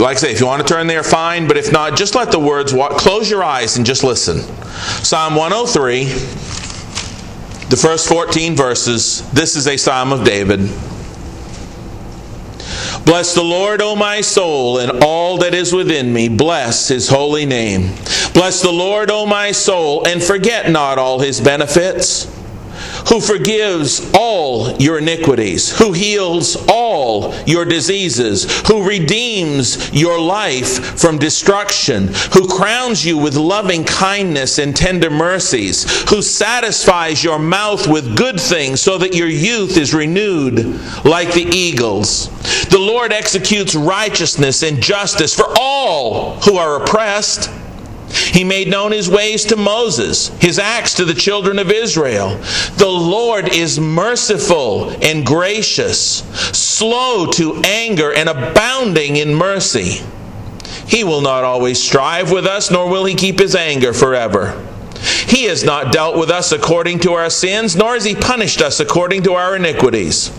Like 0.01 0.17
I 0.17 0.19
say, 0.19 0.31
if 0.31 0.39
you 0.39 0.47
want 0.47 0.65
to 0.65 0.73
turn 0.73 0.87
there, 0.87 1.03
fine, 1.03 1.47
but 1.47 1.55
if 1.55 1.71
not, 1.71 1.95
just 1.95 2.15
let 2.15 2.31
the 2.31 2.39
words 2.39 2.73
walk. 2.73 2.93
Close 2.93 3.29
your 3.29 3.43
eyes 3.43 3.77
and 3.77 3.85
just 3.85 4.03
listen. 4.03 4.39
Psalm 5.03 5.35
103, 5.35 6.05
the 7.69 7.77
first 7.77 8.09
14 8.09 8.55
verses. 8.55 9.29
This 9.31 9.55
is 9.55 9.67
a 9.67 9.77
psalm 9.77 10.11
of 10.11 10.23
David. 10.23 10.61
Bless 13.05 13.35
the 13.35 13.43
Lord, 13.43 13.81
O 13.81 13.95
my 13.95 14.21
soul, 14.21 14.79
and 14.79 15.03
all 15.03 15.37
that 15.39 15.53
is 15.53 15.73
within 15.73 16.11
me. 16.13 16.29
Bless 16.29 16.87
his 16.87 17.09
holy 17.09 17.45
name. 17.45 17.93
Bless 18.33 18.61
the 18.61 18.71
Lord, 18.71 19.11
O 19.11 19.25
my 19.25 19.51
soul, 19.51 20.07
and 20.07 20.23
forget 20.23 20.71
not 20.71 20.97
all 20.97 21.19
his 21.19 21.39
benefits 21.39 22.32
who 23.09 23.19
forgives 23.19 24.11
all 24.13 24.71
your 24.77 24.99
iniquities, 24.99 25.77
who 25.77 25.93
heals 25.93 26.55
all 26.67 27.33
your 27.45 27.65
diseases, 27.65 28.67
who 28.67 28.87
redeems 28.87 29.91
your 29.93 30.19
life 30.19 30.99
from 30.99 31.17
destruction, 31.17 32.09
who 32.33 32.47
crowns 32.47 33.05
you 33.05 33.17
with 33.17 33.35
loving 33.35 33.83
kindness 33.83 34.57
and 34.57 34.75
tender 34.75 35.09
mercies, 35.09 36.09
who 36.09 36.21
satisfies 36.21 37.23
your 37.23 37.39
mouth 37.39 37.87
with 37.87 38.17
good 38.17 38.39
things 38.39 38.81
so 38.81 38.97
that 38.97 39.15
your 39.15 39.27
youth 39.27 39.77
is 39.77 39.93
renewed 39.93 40.79
like 41.05 41.33
the 41.33 41.49
eagles. 41.53 42.29
The 42.69 42.79
Lord 42.79 43.13
executes 43.13 43.75
righteousness 43.75 44.63
and 44.63 44.81
justice 44.81 45.35
for 45.35 45.45
all 45.59 46.39
who 46.41 46.57
are 46.57 46.81
oppressed. 46.81 47.49
He 48.13 48.43
made 48.43 48.67
known 48.67 48.91
his 48.91 49.09
ways 49.09 49.45
to 49.45 49.55
Moses, 49.55 50.27
his 50.39 50.59
acts 50.59 50.93
to 50.95 51.05
the 51.05 51.15
children 51.15 51.57
of 51.57 51.71
Israel. 51.71 52.37
The 52.77 52.87
Lord 52.87 53.53
is 53.55 53.79
merciful 53.79 54.91
and 55.03 55.25
gracious, 55.25 56.19
slow 56.55 57.25
to 57.31 57.61
anger, 57.63 58.13
and 58.13 58.29
abounding 58.29 59.15
in 59.15 59.33
mercy. 59.33 60.05
He 60.87 61.03
will 61.03 61.21
not 61.21 61.43
always 61.43 61.81
strive 61.81 62.31
with 62.31 62.45
us, 62.45 62.69
nor 62.69 62.87
will 62.87 63.05
he 63.05 63.15
keep 63.15 63.39
his 63.39 63.55
anger 63.55 63.93
forever. 63.93 64.63
He 65.27 65.45
has 65.45 65.63
not 65.63 65.91
dealt 65.91 66.15
with 66.15 66.29
us 66.29 66.51
according 66.51 66.99
to 66.99 67.13
our 67.13 67.31
sins, 67.31 67.75
nor 67.75 67.95
has 67.95 68.03
he 68.03 68.13
punished 68.13 68.61
us 68.61 68.79
according 68.79 69.23
to 69.23 69.33
our 69.33 69.55
iniquities. 69.55 70.29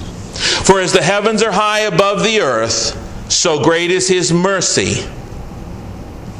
For 0.65 0.81
as 0.81 0.93
the 0.93 1.03
heavens 1.03 1.43
are 1.43 1.53
high 1.53 1.81
above 1.81 2.23
the 2.23 2.41
earth, 2.41 3.01
so 3.33 3.63
great 3.65 3.91
is 3.91 4.07
his 4.09 4.33
mercy 4.33 5.05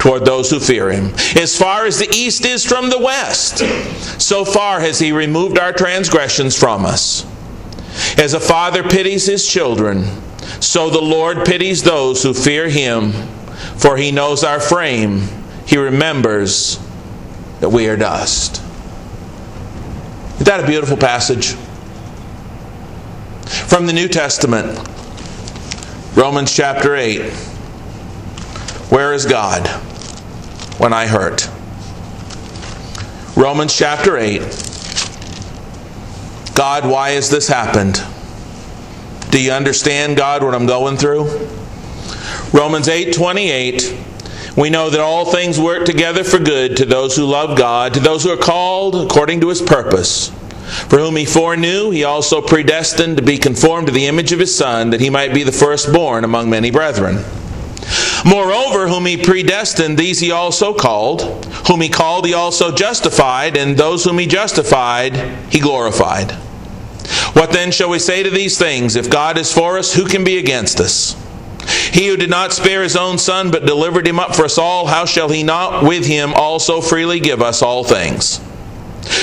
toward 0.05 0.23
those 0.23 0.51
who 0.51 0.59
fear 0.59 0.91
him. 0.91 1.11
As 1.35 1.57
far 1.57 1.87
as 1.87 1.97
the 1.97 2.07
east 2.15 2.45
is 2.45 2.63
from 2.63 2.91
the 2.91 2.99
west, 2.99 3.57
so 4.21 4.45
far 4.45 4.79
has 4.79 4.99
he 4.99 5.11
removed 5.11 5.57
our 5.57 5.73
transgressions 5.73 6.55
from 6.55 6.85
us. 6.85 7.25
As 8.15 8.35
a 8.35 8.39
father 8.39 8.83
pities 8.83 9.25
his 9.25 9.49
children, 9.49 10.05
so 10.61 10.91
the 10.91 11.01
Lord 11.01 11.43
pities 11.43 11.81
those 11.81 12.21
who 12.21 12.35
fear 12.35 12.69
him, 12.69 13.13
for 13.77 13.97
he 13.97 14.11
knows 14.11 14.43
our 14.43 14.59
frame. 14.59 15.23
He 15.65 15.75
remembers 15.75 16.79
that 17.59 17.69
we 17.69 17.89
are 17.89 17.97
dust. 17.97 18.61
Isn't 20.35 20.45
that 20.45 20.63
a 20.63 20.67
beautiful 20.67 20.97
passage? 20.97 21.53
From 23.67 23.87
the 23.87 23.93
New 23.93 24.07
Testament, 24.07 24.87
Romans 26.15 26.55
chapter 26.55 26.95
8. 26.95 27.31
Where 28.91 29.11
is 29.11 29.25
God? 29.25 29.67
When 30.77 30.93
I 30.93 31.07
hurt. 31.07 31.49
Romans 33.35 33.75
chapter 33.75 34.17
8. 34.17 34.41
God, 36.55 36.89
why 36.89 37.11
has 37.11 37.29
this 37.29 37.47
happened? 37.47 38.01
Do 39.29 39.41
you 39.41 39.51
understand, 39.51 40.15
God, 40.15 40.43
what 40.43 40.55
I'm 40.55 40.65
going 40.65 40.95
through? 40.95 41.25
Romans 42.53 42.87
8 42.87 43.13
28. 43.13 43.97
We 44.55 44.69
know 44.69 44.89
that 44.89 45.01
all 45.01 45.25
things 45.25 45.59
work 45.59 45.85
together 45.85 46.23
for 46.23 46.39
good 46.39 46.77
to 46.77 46.85
those 46.85 47.17
who 47.17 47.25
love 47.25 47.57
God, 47.57 47.93
to 47.95 47.99
those 47.99 48.23
who 48.23 48.29
are 48.29 48.37
called 48.37 48.95
according 48.95 49.41
to 49.41 49.49
his 49.49 49.61
purpose. 49.61 50.29
For 50.89 50.97
whom 50.97 51.17
he 51.17 51.25
foreknew, 51.25 51.91
he 51.91 52.05
also 52.05 52.41
predestined 52.41 53.17
to 53.17 53.23
be 53.23 53.37
conformed 53.37 53.87
to 53.87 53.93
the 53.93 54.07
image 54.07 54.31
of 54.31 54.39
his 54.39 54.55
Son, 54.55 54.91
that 54.91 55.01
he 55.01 55.09
might 55.09 55.33
be 55.33 55.43
the 55.43 55.51
firstborn 55.51 56.23
among 56.23 56.49
many 56.49 56.71
brethren. 56.71 57.23
Moreover, 58.25 58.87
whom 58.87 59.05
he 59.05 59.17
predestined, 59.17 59.97
these 59.97 60.19
he 60.19 60.31
also 60.31 60.73
called. 60.73 61.45
Whom 61.67 61.81
he 61.81 61.89
called, 61.89 62.25
he 62.25 62.33
also 62.33 62.71
justified, 62.73 63.55
and 63.55 63.77
those 63.77 64.03
whom 64.03 64.17
he 64.17 64.25
justified, 64.25 65.15
he 65.51 65.59
glorified. 65.59 66.31
What 67.33 67.51
then 67.51 67.71
shall 67.71 67.89
we 67.89 67.99
say 67.99 68.23
to 68.23 68.31
these 68.31 68.57
things? 68.57 68.95
If 68.95 69.11
God 69.11 69.37
is 69.37 69.53
for 69.53 69.77
us, 69.77 69.93
who 69.93 70.05
can 70.05 70.23
be 70.23 70.37
against 70.39 70.79
us? 70.79 71.15
He 71.91 72.07
who 72.07 72.17
did 72.17 72.29
not 72.29 72.51
spare 72.51 72.81
his 72.81 72.95
own 72.95 73.17
son, 73.17 73.51
but 73.51 73.65
delivered 73.65 74.07
him 74.07 74.19
up 74.19 74.35
for 74.35 74.45
us 74.45 74.57
all, 74.57 74.87
how 74.87 75.05
shall 75.05 75.29
he 75.29 75.43
not 75.43 75.83
with 75.83 76.05
him 76.05 76.33
also 76.33 76.81
freely 76.81 77.19
give 77.19 77.41
us 77.41 77.61
all 77.61 77.83
things? 77.83 78.39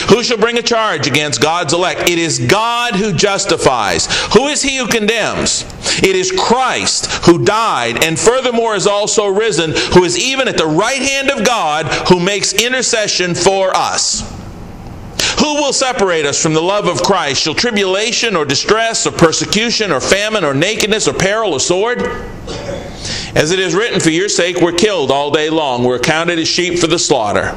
Who 0.08 0.22
shall 0.22 0.38
bring 0.38 0.58
a 0.58 0.62
charge 0.62 1.06
against 1.06 1.40
God's 1.40 1.72
elect? 1.72 2.08
It 2.08 2.18
is 2.18 2.38
God 2.38 2.94
who 2.94 3.12
justifies. 3.12 4.06
Who 4.34 4.46
is 4.46 4.62
he 4.62 4.76
who 4.76 4.86
condemns? 4.86 5.64
It 6.02 6.16
is 6.16 6.32
Christ 6.32 7.06
who 7.26 7.44
died 7.44 8.04
and 8.04 8.18
furthermore 8.18 8.74
is 8.74 8.86
also 8.86 9.26
risen, 9.26 9.72
who 9.92 10.04
is 10.04 10.18
even 10.18 10.48
at 10.48 10.56
the 10.56 10.66
right 10.66 11.02
hand 11.02 11.30
of 11.30 11.44
God, 11.44 11.86
who 12.08 12.20
makes 12.20 12.52
intercession 12.52 13.34
for 13.34 13.74
us. 13.76 14.28
Who 15.40 15.54
will 15.54 15.72
separate 15.72 16.24
us 16.24 16.40
from 16.40 16.54
the 16.54 16.62
love 16.62 16.86
of 16.86 17.02
Christ? 17.02 17.42
Shall 17.42 17.54
tribulation 17.54 18.36
or 18.36 18.44
distress 18.44 19.06
or 19.06 19.12
persecution 19.12 19.90
or 19.90 20.00
famine 20.00 20.44
or 20.44 20.54
nakedness 20.54 21.08
or 21.08 21.14
peril 21.14 21.52
or 21.52 21.60
sword? 21.60 22.00
As 23.34 23.50
it 23.50 23.58
is 23.58 23.74
written, 23.74 23.98
For 23.98 24.10
your 24.10 24.28
sake 24.28 24.60
we're 24.60 24.72
killed 24.72 25.10
all 25.10 25.30
day 25.30 25.50
long, 25.50 25.84
we're 25.84 25.98
counted 25.98 26.38
as 26.38 26.46
sheep 26.46 26.78
for 26.78 26.86
the 26.86 26.98
slaughter. 26.98 27.56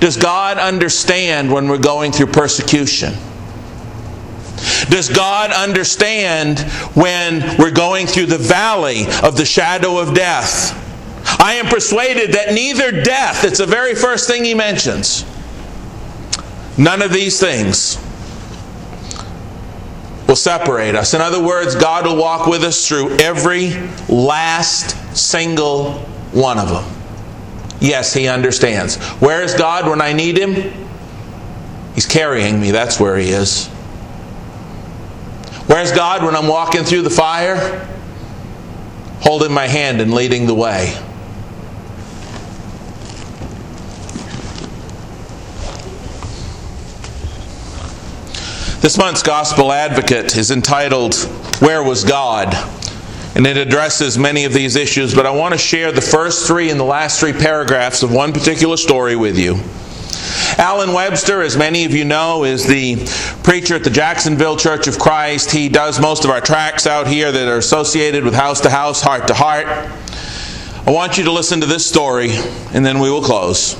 Does 0.00 0.16
God 0.16 0.58
understand 0.58 1.50
when 1.52 1.68
we're 1.68 1.78
going 1.78 2.12
through 2.12 2.26
persecution? 2.26 3.14
Does 4.88 5.08
God 5.08 5.50
understand 5.52 6.60
when 6.94 7.58
we're 7.58 7.70
going 7.70 8.06
through 8.06 8.26
the 8.26 8.38
valley 8.38 9.04
of 9.22 9.36
the 9.36 9.44
shadow 9.44 9.98
of 9.98 10.14
death? 10.14 10.82
I 11.40 11.54
am 11.54 11.66
persuaded 11.66 12.32
that 12.32 12.52
neither 12.52 13.02
death, 13.02 13.44
it's 13.44 13.58
the 13.58 13.66
very 13.66 13.94
first 13.94 14.28
thing 14.28 14.44
he 14.44 14.54
mentions, 14.54 15.24
none 16.78 17.02
of 17.02 17.12
these 17.12 17.40
things 17.40 17.98
will 20.28 20.36
separate 20.36 20.94
us. 20.94 21.14
In 21.14 21.20
other 21.20 21.42
words, 21.42 21.74
God 21.74 22.06
will 22.06 22.16
walk 22.16 22.46
with 22.46 22.62
us 22.62 22.86
through 22.86 23.16
every 23.18 23.70
last 24.08 25.16
single 25.16 25.94
one 26.32 26.58
of 26.58 26.68
them. 26.68 26.95
Yes, 27.80 28.14
he 28.14 28.28
understands. 28.28 28.96
Where 29.20 29.42
is 29.42 29.54
God 29.54 29.88
when 29.88 30.00
I 30.00 30.12
need 30.12 30.38
him? 30.38 30.72
He's 31.94 32.06
carrying 32.06 32.60
me. 32.60 32.70
That's 32.70 32.98
where 32.98 33.16
he 33.16 33.30
is. 33.30 33.68
Where's 35.66 35.92
God 35.92 36.24
when 36.24 36.36
I'm 36.36 36.46
walking 36.46 36.84
through 36.84 37.02
the 37.02 37.10
fire? 37.10 37.86
Holding 39.20 39.52
my 39.52 39.66
hand 39.66 40.00
and 40.00 40.14
leading 40.14 40.46
the 40.46 40.54
way. 40.54 40.94
This 48.80 48.98
month's 48.98 49.22
Gospel 49.22 49.72
Advocate 49.72 50.36
is 50.36 50.52
entitled, 50.52 51.16
Where 51.60 51.82
Was 51.82 52.04
God? 52.04 52.54
And 53.36 53.46
it 53.46 53.58
addresses 53.58 54.16
many 54.16 54.46
of 54.46 54.54
these 54.54 54.76
issues, 54.76 55.14
but 55.14 55.26
I 55.26 55.30
want 55.30 55.52
to 55.52 55.58
share 55.58 55.92
the 55.92 56.00
first 56.00 56.46
three 56.46 56.70
and 56.70 56.80
the 56.80 56.84
last 56.84 57.20
three 57.20 57.34
paragraphs 57.34 58.02
of 58.02 58.10
one 58.10 58.32
particular 58.32 58.78
story 58.78 59.14
with 59.14 59.38
you. 59.38 59.60
Alan 60.58 60.94
Webster, 60.94 61.42
as 61.42 61.54
many 61.54 61.84
of 61.84 61.92
you 61.92 62.06
know, 62.06 62.44
is 62.44 62.66
the 62.66 62.96
preacher 63.42 63.74
at 63.74 63.84
the 63.84 63.90
Jacksonville 63.90 64.56
Church 64.56 64.88
of 64.88 64.98
Christ. 64.98 65.50
He 65.50 65.68
does 65.68 66.00
most 66.00 66.24
of 66.24 66.30
our 66.30 66.40
tracks 66.40 66.86
out 66.86 67.06
here 67.06 67.30
that 67.30 67.46
are 67.46 67.58
associated 67.58 68.24
with 68.24 68.32
house 68.32 68.62
to 68.62 68.70
house, 68.70 69.02
heart 69.02 69.28
to 69.28 69.34
heart. 69.34 69.66
I 70.86 70.90
want 70.90 71.18
you 71.18 71.24
to 71.24 71.32
listen 71.32 71.60
to 71.60 71.66
this 71.66 71.84
story, 71.84 72.30
and 72.72 72.86
then 72.86 73.00
we 73.00 73.10
will 73.10 73.22
close. 73.22 73.74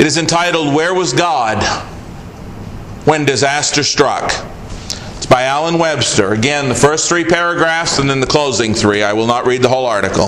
It 0.00 0.06
is 0.06 0.18
entitled, 0.18 0.74
Where 0.74 0.92
Was 0.92 1.12
God? 1.12 1.62
when 3.04 3.24
disaster 3.24 3.84
struck. 3.84 4.32
By 5.32 5.44
Alan 5.44 5.78
Webster. 5.78 6.34
Again, 6.34 6.68
the 6.68 6.74
first 6.74 7.08
three 7.08 7.24
paragraphs 7.24 7.98
and 7.98 8.10
then 8.10 8.20
the 8.20 8.26
closing 8.26 8.74
three. 8.74 9.02
I 9.02 9.14
will 9.14 9.26
not 9.26 9.46
read 9.46 9.62
the 9.62 9.68
whole 9.70 9.86
article. 9.86 10.26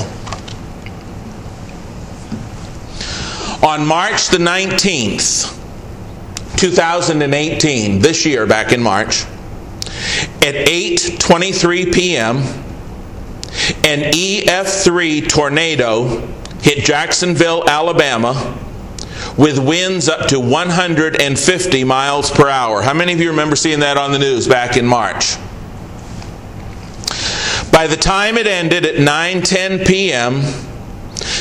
On 3.62 3.86
March 3.86 4.28
the 4.28 4.38
19th, 4.38 5.60
2018, 6.56 7.98
this 7.98 8.24
year 8.24 8.46
back 8.46 8.72
in 8.72 8.82
March, 8.82 9.24
at 10.40 10.54
8:23 10.54 11.92
p.m., 11.92 12.38
an 13.84 14.10
EF3 14.10 15.28
tornado 15.28 16.26
hit 16.62 16.82
Jacksonville, 16.82 17.68
Alabama 17.68 18.58
with 19.36 19.58
winds 19.58 20.08
up 20.08 20.28
to 20.28 20.38
150 20.38 21.84
miles 21.84 22.30
per 22.30 22.48
hour. 22.48 22.82
How 22.82 22.94
many 22.94 23.12
of 23.12 23.20
you 23.20 23.30
remember 23.30 23.56
seeing 23.56 23.80
that 23.80 23.96
on 23.96 24.12
the 24.12 24.18
news 24.18 24.46
back 24.46 24.76
in 24.76 24.86
March? 24.86 25.36
By 27.72 27.88
the 27.88 27.96
time 27.96 28.38
it 28.38 28.46
ended 28.46 28.86
at 28.86 28.96
9:10 28.96 29.86
p.m., 29.86 30.42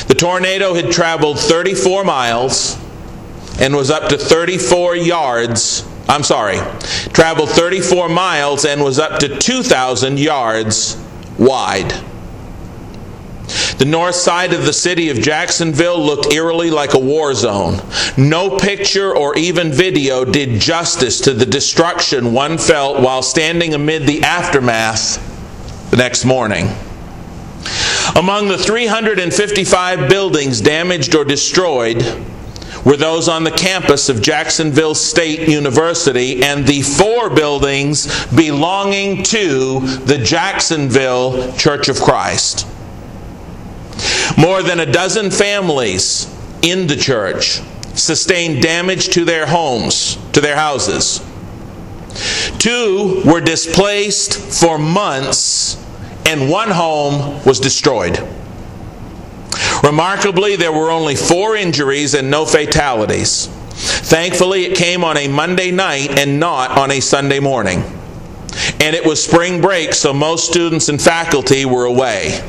the 0.08 0.14
tornado 0.16 0.74
had 0.74 0.90
traveled 0.90 1.38
34 1.38 2.04
miles 2.04 2.76
and 3.60 3.74
was 3.76 3.90
up 3.90 4.08
to 4.08 4.18
34 4.18 4.96
yards. 4.96 5.86
I'm 6.08 6.22
sorry, 6.22 6.58
traveled 7.12 7.50
34 7.50 8.08
miles 8.08 8.64
and 8.64 8.82
was 8.82 8.98
up 8.98 9.20
to 9.20 9.38
2,000 9.38 10.18
yards 10.18 11.00
wide. 11.38 11.94
The 13.78 13.84
north 13.84 14.14
side 14.14 14.52
of 14.52 14.64
the 14.64 14.72
city 14.72 15.10
of 15.10 15.20
Jacksonville 15.20 15.98
looked 15.98 16.32
eerily 16.32 16.70
like 16.70 16.94
a 16.94 16.98
war 16.98 17.34
zone. 17.34 17.80
No 18.16 18.56
picture 18.56 19.14
or 19.16 19.36
even 19.36 19.72
video 19.72 20.24
did 20.24 20.60
justice 20.60 21.20
to 21.22 21.34
the 21.34 21.46
destruction 21.46 22.32
one 22.32 22.56
felt 22.56 23.00
while 23.00 23.22
standing 23.22 23.74
amid 23.74 24.06
the 24.06 24.22
aftermath 24.22 25.20
the 25.90 25.96
next 25.96 26.24
morning. 26.24 26.68
Among 28.14 28.46
the 28.46 28.58
355 28.58 30.08
buildings 30.08 30.60
damaged 30.60 31.16
or 31.16 31.24
destroyed 31.24 32.02
were 32.84 32.96
those 32.96 33.28
on 33.28 33.42
the 33.42 33.50
campus 33.50 34.08
of 34.08 34.22
Jacksonville 34.22 34.94
State 34.94 35.48
University 35.48 36.44
and 36.44 36.66
the 36.66 36.82
four 36.82 37.30
buildings 37.30 38.26
belonging 38.26 39.22
to 39.24 39.80
the 39.80 40.18
Jacksonville 40.18 41.52
Church 41.54 41.88
of 41.88 42.00
Christ. 42.00 42.68
More 44.36 44.62
than 44.62 44.80
a 44.80 44.86
dozen 44.86 45.30
families 45.30 46.26
in 46.62 46.86
the 46.86 46.96
church 46.96 47.60
sustained 47.94 48.62
damage 48.62 49.08
to 49.10 49.24
their 49.24 49.46
homes, 49.46 50.18
to 50.32 50.40
their 50.40 50.56
houses. 50.56 51.24
Two 52.58 53.22
were 53.24 53.40
displaced 53.40 54.60
for 54.60 54.78
months, 54.78 55.76
and 56.26 56.50
one 56.50 56.70
home 56.70 57.44
was 57.44 57.60
destroyed. 57.60 58.18
Remarkably, 59.82 60.56
there 60.56 60.72
were 60.72 60.90
only 60.90 61.14
four 61.14 61.56
injuries 61.56 62.14
and 62.14 62.30
no 62.30 62.46
fatalities. 62.46 63.48
Thankfully, 63.76 64.64
it 64.64 64.76
came 64.76 65.04
on 65.04 65.16
a 65.16 65.28
Monday 65.28 65.70
night 65.70 66.18
and 66.18 66.40
not 66.40 66.70
on 66.78 66.90
a 66.90 67.00
Sunday 67.00 67.40
morning. 67.40 67.82
And 68.80 68.94
it 68.94 69.04
was 69.04 69.22
spring 69.22 69.60
break, 69.60 69.94
so 69.94 70.12
most 70.12 70.48
students 70.48 70.88
and 70.88 71.00
faculty 71.00 71.64
were 71.64 71.84
away. 71.84 72.42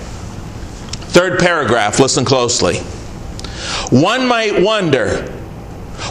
Third 1.16 1.40
paragraph, 1.40 1.98
listen 2.02 2.26
closely. 2.26 2.80
One 3.90 4.28
might 4.28 4.62
wonder 4.62 5.22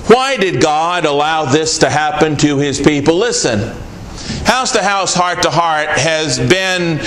why 0.06 0.38
did 0.38 0.62
God 0.62 1.04
allow 1.04 1.44
this 1.44 1.76
to 1.80 1.90
happen 1.90 2.38
to 2.38 2.56
his 2.56 2.80
people? 2.80 3.16
Listen, 3.16 3.76
House 4.46 4.72
to 4.72 4.82
House, 4.82 5.12
Heart 5.12 5.42
to 5.42 5.50
Heart 5.50 5.90
has 5.90 6.38
been, 6.38 7.00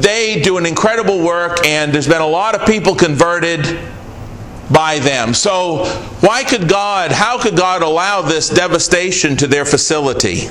they 0.00 0.40
do 0.40 0.56
an 0.56 0.66
incredible 0.66 1.18
work, 1.18 1.66
and 1.66 1.92
there's 1.92 2.06
been 2.06 2.20
a 2.20 2.26
lot 2.28 2.54
of 2.54 2.64
people 2.64 2.94
converted 2.94 3.76
by 4.70 5.00
them. 5.00 5.34
So, 5.34 5.86
why 6.20 6.44
could 6.44 6.68
God, 6.68 7.10
how 7.10 7.42
could 7.42 7.56
God 7.56 7.82
allow 7.82 8.22
this 8.22 8.50
devastation 8.50 9.36
to 9.38 9.48
their 9.48 9.64
facility? 9.64 10.48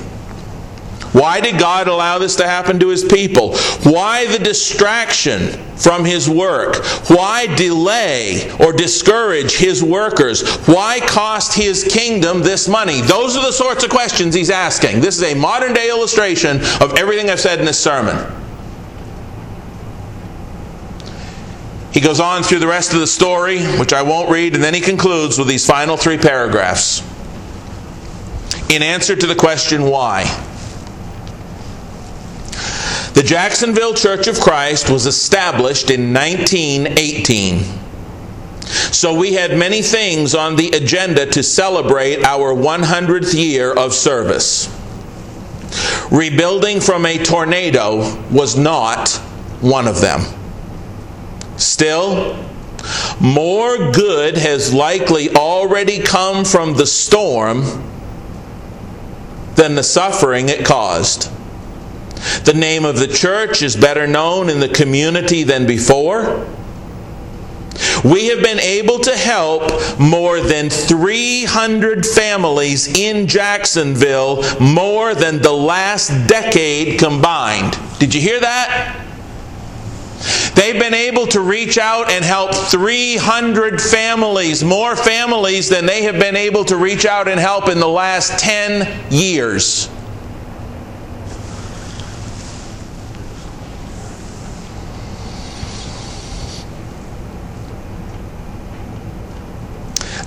Why 1.12 1.40
did 1.40 1.58
God 1.58 1.88
allow 1.88 2.18
this 2.18 2.36
to 2.36 2.46
happen 2.46 2.80
to 2.80 2.88
his 2.88 3.04
people? 3.04 3.56
Why 3.82 4.26
the 4.26 4.38
distraction 4.38 5.48
from 5.76 6.06
his 6.06 6.28
work? 6.28 6.76
Why 7.08 7.54
delay 7.54 8.50
or 8.58 8.72
discourage 8.72 9.56
his 9.56 9.82
workers? 9.82 10.56
Why 10.66 11.00
cost 11.00 11.54
his 11.54 11.84
kingdom 11.84 12.40
this 12.40 12.66
money? 12.66 13.02
Those 13.02 13.36
are 13.36 13.44
the 13.44 13.52
sorts 13.52 13.84
of 13.84 13.90
questions 13.90 14.34
he's 14.34 14.50
asking. 14.50 15.00
This 15.00 15.18
is 15.18 15.22
a 15.22 15.34
modern 15.34 15.74
day 15.74 15.90
illustration 15.90 16.58
of 16.80 16.96
everything 16.96 17.28
I've 17.28 17.40
said 17.40 17.58
in 17.58 17.66
this 17.66 17.78
sermon. 17.78 18.16
He 21.92 22.00
goes 22.00 22.20
on 22.20 22.42
through 22.42 22.60
the 22.60 22.66
rest 22.66 22.94
of 22.94 23.00
the 23.00 23.06
story, 23.06 23.62
which 23.78 23.92
I 23.92 24.00
won't 24.00 24.30
read, 24.30 24.54
and 24.54 24.64
then 24.64 24.72
he 24.72 24.80
concludes 24.80 25.38
with 25.38 25.46
these 25.46 25.66
final 25.66 25.98
three 25.98 26.16
paragraphs. 26.16 27.02
In 28.70 28.82
answer 28.82 29.14
to 29.14 29.26
the 29.26 29.34
question, 29.34 29.82
why? 29.82 30.24
The 33.14 33.22
Jacksonville 33.22 33.94
Church 33.94 34.26
of 34.26 34.40
Christ 34.40 34.88
was 34.88 35.06
established 35.06 35.90
in 35.90 36.14
1918. 36.14 37.62
So 38.90 39.14
we 39.14 39.34
had 39.34 39.56
many 39.58 39.82
things 39.82 40.34
on 40.34 40.56
the 40.56 40.70
agenda 40.70 41.26
to 41.26 41.42
celebrate 41.42 42.24
our 42.24 42.54
100th 42.54 43.34
year 43.34 43.72
of 43.72 43.92
service. 43.92 44.68
Rebuilding 46.10 46.80
from 46.80 47.06
a 47.06 47.18
tornado 47.18 48.18
was 48.30 48.56
not 48.56 49.10
one 49.60 49.88
of 49.88 50.00
them. 50.00 50.20
Still, 51.56 52.36
more 53.20 53.92
good 53.92 54.36
has 54.36 54.74
likely 54.74 55.34
already 55.34 56.02
come 56.02 56.44
from 56.44 56.74
the 56.74 56.86
storm 56.86 57.62
than 59.54 59.74
the 59.74 59.82
suffering 59.82 60.48
it 60.48 60.66
caused. 60.66 61.31
The 62.44 62.54
name 62.54 62.84
of 62.84 62.98
the 62.98 63.08
church 63.08 63.62
is 63.62 63.76
better 63.76 64.06
known 64.06 64.48
in 64.48 64.60
the 64.60 64.68
community 64.68 65.42
than 65.42 65.66
before. 65.66 66.46
We 68.04 68.28
have 68.28 68.42
been 68.42 68.60
able 68.60 68.98
to 69.00 69.16
help 69.16 69.98
more 69.98 70.40
than 70.40 70.70
300 70.70 72.04
families 72.04 72.98
in 72.98 73.26
Jacksonville 73.26 74.42
more 74.60 75.14
than 75.14 75.40
the 75.40 75.52
last 75.52 76.08
decade 76.26 76.98
combined. 76.98 77.78
Did 77.98 78.14
you 78.14 78.20
hear 78.20 78.40
that? 78.40 79.06
They've 80.54 80.78
been 80.78 80.94
able 80.94 81.26
to 81.28 81.40
reach 81.40 81.78
out 81.78 82.10
and 82.10 82.24
help 82.24 82.54
300 82.54 83.80
families, 83.80 84.62
more 84.62 84.94
families 84.94 85.68
than 85.68 85.86
they 85.86 86.02
have 86.02 86.18
been 86.18 86.36
able 86.36 86.64
to 86.66 86.76
reach 86.76 87.06
out 87.06 87.26
and 87.26 87.40
help 87.40 87.68
in 87.68 87.80
the 87.80 87.88
last 87.88 88.38
10 88.38 89.12
years. 89.12 89.88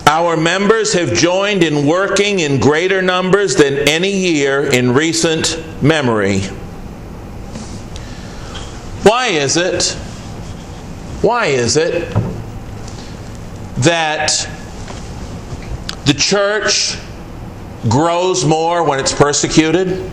Our 0.08 0.38
members 0.38 0.94
have 0.94 1.14
joined 1.14 1.64
in 1.64 1.88
working 1.88 2.40
in 2.40 2.60
greater 2.60 3.02
numbers 3.02 3.56
than 3.56 3.90
any 3.90 4.12
year 4.12 4.64
in 4.64 4.94
recent 4.94 5.64
memory. 5.82 6.42
Why 9.02 9.28
is 9.28 9.58
it? 9.58 9.94
Why 11.22 11.48
is 11.48 11.76
it 11.76 12.12
that 13.78 14.48
the 16.06 16.14
church 16.14 16.98
grows 17.90 18.46
more 18.46 18.84
when 18.84 19.00
it's 19.00 19.14
persecuted? 19.14 20.08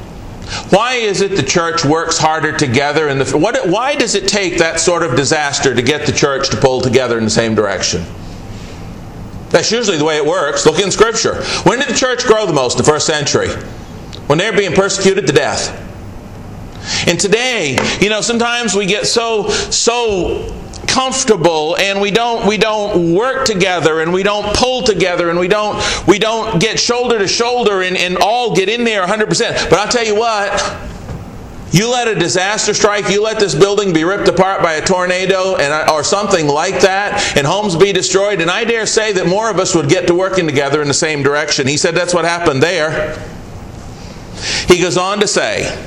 Why 0.71 0.95
is 0.95 1.21
it 1.21 1.37
the 1.37 1.43
church 1.43 1.85
works 1.85 2.17
harder 2.17 2.57
together? 2.57 3.09
In 3.09 3.19
the, 3.19 3.39
what, 3.39 3.69
why 3.69 3.95
does 3.95 4.15
it 4.15 4.27
take 4.27 4.59
that 4.59 4.81
sort 4.81 5.03
of 5.03 5.17
disaster 5.17 5.75
to 5.75 5.83
get 5.83 6.07
the 6.07 6.13
church 6.13 6.49
to 6.51 6.57
pull 6.57 6.81
together 6.81 7.19
in 7.19 7.25
the 7.25 7.31
same 7.31 7.55
direction? 7.55 8.05
That's 9.53 9.71
usually 9.71 9.99
the 9.99 10.05
way 10.05 10.17
it 10.17 10.25
works. 10.25 10.67
Look 10.67 10.81
in 10.81 10.91
Scripture. 10.91 11.43
When 11.65 11.79
did 11.79 11.89
the 11.89 11.95
church 11.95 12.25
grow 12.25 12.47
the 12.47 12.53
most 12.53 12.75
in 12.75 12.79
the 12.79 12.91
first 12.91 13.07
century? 13.07 13.49
When 14.27 14.39
they're 14.39 14.57
being 14.57 14.73
persecuted 14.73 15.27
to 15.27 15.33
death. 15.33 15.79
And 17.07 17.21
today, 17.21 17.79
you 18.01 18.09
know, 18.09 18.21
sometimes 18.21 18.75
we 18.75 18.87
get 18.87 19.07
so 19.07 19.49
so 19.49 20.59
comfortable 20.87 21.77
and 21.79 22.01
we 22.01 22.11
don't 22.11 22.47
we 22.47 22.57
don't 22.57 23.15
work 23.15 23.45
together 23.45 24.01
and 24.01 24.13
we 24.13 24.23
don't 24.23 24.55
pull 24.57 24.83
together 24.83 25.31
and 25.31 25.39
we 25.39 25.49
don't 25.49 25.81
we 26.07 26.19
don't 26.19 26.61
get 26.61 26.79
shoulder 26.79 27.19
to 27.19 27.29
shoulder 27.29 27.83
and, 27.83 27.97
and 27.97 28.17
all 28.19 28.55
get 28.55 28.69
in 28.69 28.85
there 28.85 29.07
100%. 29.07 29.71
But 29.71 29.79
I'll 29.79 29.89
tell 29.89 30.05
you 30.05 30.17
what, 30.17 30.53
you 31.73 31.91
let 31.91 32.07
a 32.07 32.15
disaster 32.15 32.75
strike, 32.75 33.09
you 33.09 33.23
let 33.23 33.41
this 33.41 33.55
building 33.55 33.95
be 33.95 34.05
ripped 34.05 34.29
apart 34.29 34.63
by 34.63 34.75
a 34.75 34.85
tornado 34.85 35.57
and, 35.57 35.73
uh, 35.73 35.93
or 35.93 36.05
something 36.05 36.47
like 36.47 36.83
that, 36.83 37.35
and 37.37 37.47
homes 37.47 37.77
be 37.77 37.93
destroyed, 37.93 38.43
and 38.43 38.51
I 38.51 38.65
dare 38.65 38.85
say 38.85 39.13
that 39.15 39.27
more 39.27 39.51
of 39.51 39.59
us 39.59 39.75
would 39.75 39.89
get 39.89 40.07
to 40.09 40.15
working 40.15 40.47
together 40.47 40.83
in 40.83 40.89
the 40.89 40.95
same 40.95 41.23
direction. 41.23 41.67
He 41.67 41.79
said 41.79 41.95
that's 41.95 42.13
what 42.13 42.27
happened 42.27 42.63
there. 42.63 43.19
He 44.69 44.81
goes 44.81 44.99
on 44.99 45.21
to 45.21 45.27
say, 45.27 45.83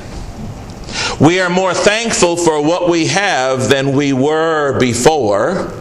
We 1.20 1.40
are 1.40 1.52
more 1.52 1.74
thankful 1.74 2.36
for 2.36 2.62
what 2.64 2.90
we 2.90 3.06
have 3.08 3.70
than 3.70 3.94
we 3.94 4.12
were 4.12 4.80
before. 4.80 5.72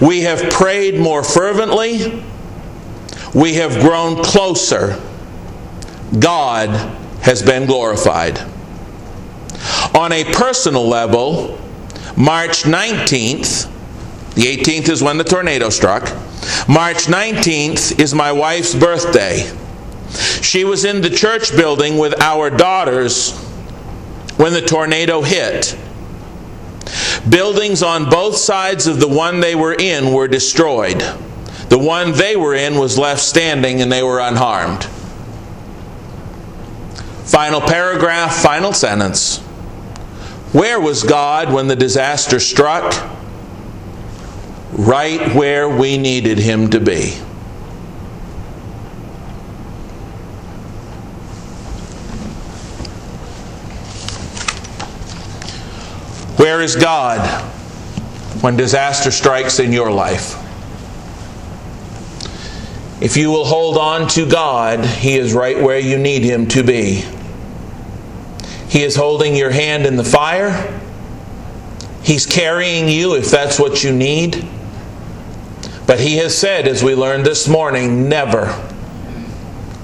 We 0.00 0.22
have 0.22 0.50
prayed 0.50 0.98
more 0.98 1.22
fervently. 1.22 2.24
We 3.34 3.54
have 3.54 3.80
grown 3.80 4.22
closer. 4.22 4.98
God 6.18 6.97
has 7.28 7.42
been 7.42 7.66
glorified. 7.66 8.38
On 9.94 10.10
a 10.12 10.24
personal 10.32 10.88
level, 10.88 11.60
March 12.16 12.62
19th, 12.62 13.70
the 14.34 14.44
18th 14.44 14.88
is 14.88 15.02
when 15.02 15.18
the 15.18 15.24
tornado 15.24 15.68
struck. 15.68 16.04
March 16.66 17.04
19th 17.04 18.00
is 18.00 18.14
my 18.14 18.32
wife's 18.32 18.74
birthday. 18.74 19.52
She 20.40 20.64
was 20.64 20.86
in 20.86 21.02
the 21.02 21.10
church 21.10 21.54
building 21.54 21.98
with 21.98 22.18
our 22.18 22.48
daughters 22.48 23.38
when 24.38 24.54
the 24.54 24.62
tornado 24.62 25.20
hit. 25.20 25.76
Buildings 27.28 27.82
on 27.82 28.08
both 28.08 28.38
sides 28.38 28.86
of 28.86 29.00
the 29.00 29.08
one 29.08 29.40
they 29.40 29.54
were 29.54 29.74
in 29.74 30.14
were 30.14 30.28
destroyed. 30.28 31.00
The 31.68 31.78
one 31.78 32.12
they 32.12 32.36
were 32.36 32.54
in 32.54 32.76
was 32.76 32.96
left 32.96 33.20
standing 33.20 33.82
and 33.82 33.92
they 33.92 34.02
were 34.02 34.18
unharmed. 34.18 34.88
Final 37.28 37.60
paragraph, 37.60 38.34
final 38.34 38.72
sentence. 38.72 39.36
Where 40.54 40.80
was 40.80 41.02
God 41.02 41.52
when 41.52 41.66
the 41.66 41.76
disaster 41.76 42.40
struck? 42.40 42.94
Right 44.72 45.34
where 45.34 45.68
we 45.68 45.98
needed 45.98 46.38
Him 46.38 46.70
to 46.70 46.80
be. 46.80 47.10
Where 56.38 56.62
is 56.62 56.76
God 56.76 57.20
when 58.40 58.56
disaster 58.56 59.10
strikes 59.10 59.58
in 59.58 59.74
your 59.74 59.92
life? 59.92 60.34
If 63.02 63.18
you 63.18 63.30
will 63.30 63.44
hold 63.44 63.76
on 63.76 64.08
to 64.08 64.26
God, 64.26 64.82
He 64.82 65.18
is 65.18 65.34
right 65.34 65.60
where 65.60 65.78
you 65.78 65.98
need 65.98 66.22
Him 66.22 66.48
to 66.48 66.64
be. 66.64 67.04
He 68.68 68.82
is 68.82 68.96
holding 68.96 69.34
your 69.34 69.50
hand 69.50 69.86
in 69.86 69.96
the 69.96 70.04
fire. 70.04 70.80
He's 72.02 72.26
carrying 72.26 72.88
you 72.88 73.14
if 73.14 73.30
that's 73.30 73.58
what 73.58 73.82
you 73.82 73.92
need. 73.92 74.46
But 75.86 76.00
He 76.00 76.16
has 76.16 76.36
said, 76.36 76.68
as 76.68 76.82
we 76.82 76.94
learned 76.94 77.24
this 77.24 77.48
morning, 77.48 78.08
never 78.08 78.46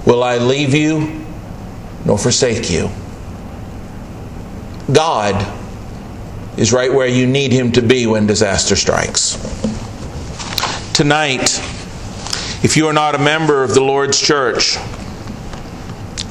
will 0.05 0.23
I 0.23 0.37
leave 0.37 0.73
you 0.73 1.25
nor 2.05 2.17
forsake 2.17 2.69
you. 2.69 2.89
God 4.93 5.35
is 6.57 6.71
right 6.71 6.93
where 6.93 7.07
you 7.07 7.25
need 7.25 7.51
Him 7.51 7.71
to 7.71 7.81
be 7.81 8.05
when 8.05 8.27
disaster 8.27 8.75
strikes. 8.75 9.33
Tonight, 10.93 11.59
if 12.63 12.77
you 12.77 12.87
are 12.87 12.93
not 12.93 13.15
a 13.15 13.17
member 13.17 13.63
of 13.63 13.73
the 13.73 13.81
Lord's 13.81 14.21
church, 14.21 14.77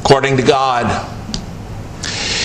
according 0.00 0.36
to 0.36 0.42
God, 0.42 1.10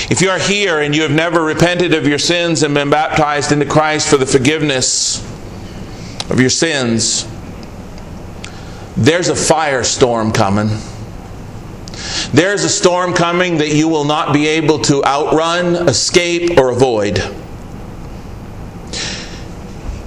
if 0.09 0.21
you 0.21 0.29
are 0.31 0.39
here 0.39 0.79
and 0.79 0.95
you 0.95 1.03
have 1.03 1.11
never 1.11 1.43
repented 1.43 1.93
of 1.93 2.07
your 2.07 2.17
sins 2.17 2.63
and 2.63 2.73
been 2.73 2.89
baptized 2.89 3.51
into 3.51 3.65
Christ 3.65 4.09
for 4.09 4.17
the 4.17 4.25
forgiveness 4.25 5.21
of 6.31 6.39
your 6.39 6.49
sins, 6.49 7.27
there's 8.97 9.29
a 9.29 9.33
firestorm 9.33 10.33
coming. 10.33 10.69
There's 12.33 12.63
a 12.63 12.69
storm 12.69 13.13
coming 13.13 13.59
that 13.59 13.69
you 13.69 13.87
will 13.87 14.03
not 14.03 14.33
be 14.33 14.47
able 14.47 14.79
to 14.79 15.05
outrun, 15.05 15.87
escape, 15.87 16.57
or 16.57 16.71
avoid. 16.71 17.19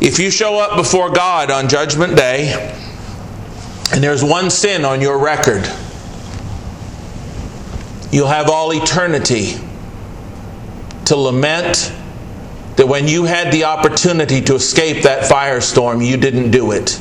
If 0.00 0.18
you 0.18 0.32
show 0.32 0.58
up 0.58 0.76
before 0.76 1.10
God 1.10 1.52
on 1.52 1.68
Judgment 1.68 2.16
Day 2.16 2.74
and 3.92 4.02
there's 4.02 4.24
one 4.24 4.50
sin 4.50 4.84
on 4.84 5.00
your 5.00 5.16
record, 5.16 5.64
you'll 8.10 8.26
have 8.26 8.50
all 8.50 8.72
eternity 8.72 9.60
to 11.12 11.16
lament 11.18 11.92
that 12.76 12.88
when 12.88 13.06
you 13.06 13.24
had 13.24 13.52
the 13.52 13.64
opportunity 13.64 14.40
to 14.40 14.54
escape 14.54 15.02
that 15.02 15.30
firestorm, 15.30 16.04
you 16.04 16.16
didn't 16.16 16.50
do 16.50 16.72
it. 16.72 16.98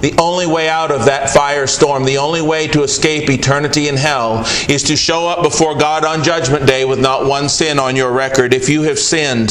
The 0.00 0.14
only 0.16 0.46
way 0.46 0.68
out 0.68 0.92
of 0.92 1.06
that 1.06 1.28
firestorm, 1.30 2.06
the 2.06 2.18
only 2.18 2.40
way 2.40 2.68
to 2.68 2.84
escape 2.84 3.28
eternity 3.28 3.88
in 3.88 3.96
hell, 3.96 4.44
is 4.68 4.84
to 4.84 4.94
show 4.94 5.26
up 5.26 5.42
before 5.42 5.76
God 5.76 6.04
on 6.04 6.22
Judgment 6.22 6.68
Day 6.68 6.84
with 6.84 7.00
not 7.00 7.26
one 7.26 7.48
sin 7.48 7.80
on 7.80 7.96
your 7.96 8.12
record. 8.12 8.54
If 8.54 8.68
you 8.68 8.82
have 8.82 9.00
sinned, 9.00 9.50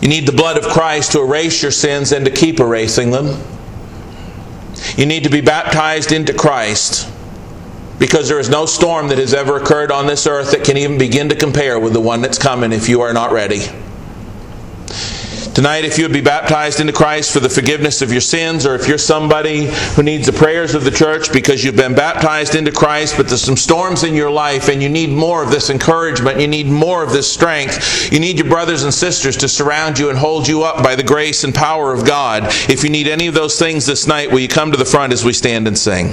you 0.00 0.08
need 0.08 0.26
the 0.26 0.32
blood 0.32 0.56
of 0.56 0.64
Christ 0.64 1.12
to 1.12 1.20
erase 1.20 1.60
your 1.60 1.72
sins 1.72 2.10
and 2.12 2.24
to 2.24 2.30
keep 2.30 2.58
erasing 2.58 3.10
them. 3.10 3.38
You 4.96 5.04
need 5.04 5.24
to 5.24 5.30
be 5.30 5.42
baptized 5.42 6.10
into 6.10 6.32
Christ 6.32 7.11
because 8.02 8.28
there 8.28 8.40
is 8.40 8.48
no 8.48 8.66
storm 8.66 9.06
that 9.06 9.18
has 9.18 9.32
ever 9.32 9.56
occurred 9.56 9.92
on 9.92 10.08
this 10.08 10.26
earth 10.26 10.50
that 10.50 10.64
can 10.64 10.76
even 10.76 10.98
begin 10.98 11.28
to 11.28 11.36
compare 11.36 11.78
with 11.78 11.92
the 11.92 12.00
one 12.00 12.20
that's 12.20 12.36
coming 12.36 12.72
if 12.72 12.88
you 12.88 13.00
are 13.00 13.12
not 13.12 13.30
ready. 13.30 13.60
Tonight, 15.54 15.84
if 15.84 15.98
you 15.98 16.04
would 16.04 16.12
be 16.12 16.20
baptized 16.20 16.80
into 16.80 16.92
Christ 16.92 17.32
for 17.32 17.38
the 17.38 17.48
forgiveness 17.48 18.02
of 18.02 18.10
your 18.10 18.20
sins, 18.20 18.66
or 18.66 18.74
if 18.74 18.88
you're 18.88 18.98
somebody 18.98 19.66
who 19.94 20.02
needs 20.02 20.26
the 20.26 20.32
prayers 20.32 20.74
of 20.74 20.82
the 20.82 20.90
church 20.90 21.32
because 21.32 21.62
you've 21.62 21.76
been 21.76 21.94
baptized 21.94 22.56
into 22.56 22.72
Christ, 22.72 23.16
but 23.16 23.28
there's 23.28 23.42
some 23.42 23.56
storms 23.56 24.02
in 24.02 24.16
your 24.16 24.32
life 24.32 24.68
and 24.68 24.82
you 24.82 24.88
need 24.88 25.10
more 25.10 25.44
of 25.44 25.52
this 25.52 25.70
encouragement, 25.70 26.40
you 26.40 26.48
need 26.48 26.66
more 26.66 27.04
of 27.04 27.12
this 27.12 27.32
strength, 27.32 28.10
you 28.10 28.18
need 28.18 28.36
your 28.36 28.48
brothers 28.48 28.82
and 28.82 28.92
sisters 28.92 29.36
to 29.36 29.48
surround 29.48 29.96
you 29.96 30.10
and 30.10 30.18
hold 30.18 30.48
you 30.48 30.64
up 30.64 30.82
by 30.82 30.96
the 30.96 31.04
grace 31.04 31.44
and 31.44 31.54
power 31.54 31.92
of 31.92 32.04
God. 32.04 32.46
If 32.68 32.82
you 32.82 32.90
need 32.90 33.06
any 33.06 33.28
of 33.28 33.34
those 33.34 33.60
things 33.60 33.86
this 33.86 34.08
night, 34.08 34.32
will 34.32 34.40
you 34.40 34.48
come 34.48 34.72
to 34.72 34.78
the 34.78 34.84
front 34.84 35.12
as 35.12 35.24
we 35.24 35.32
stand 35.32 35.68
and 35.68 35.78
sing? 35.78 36.12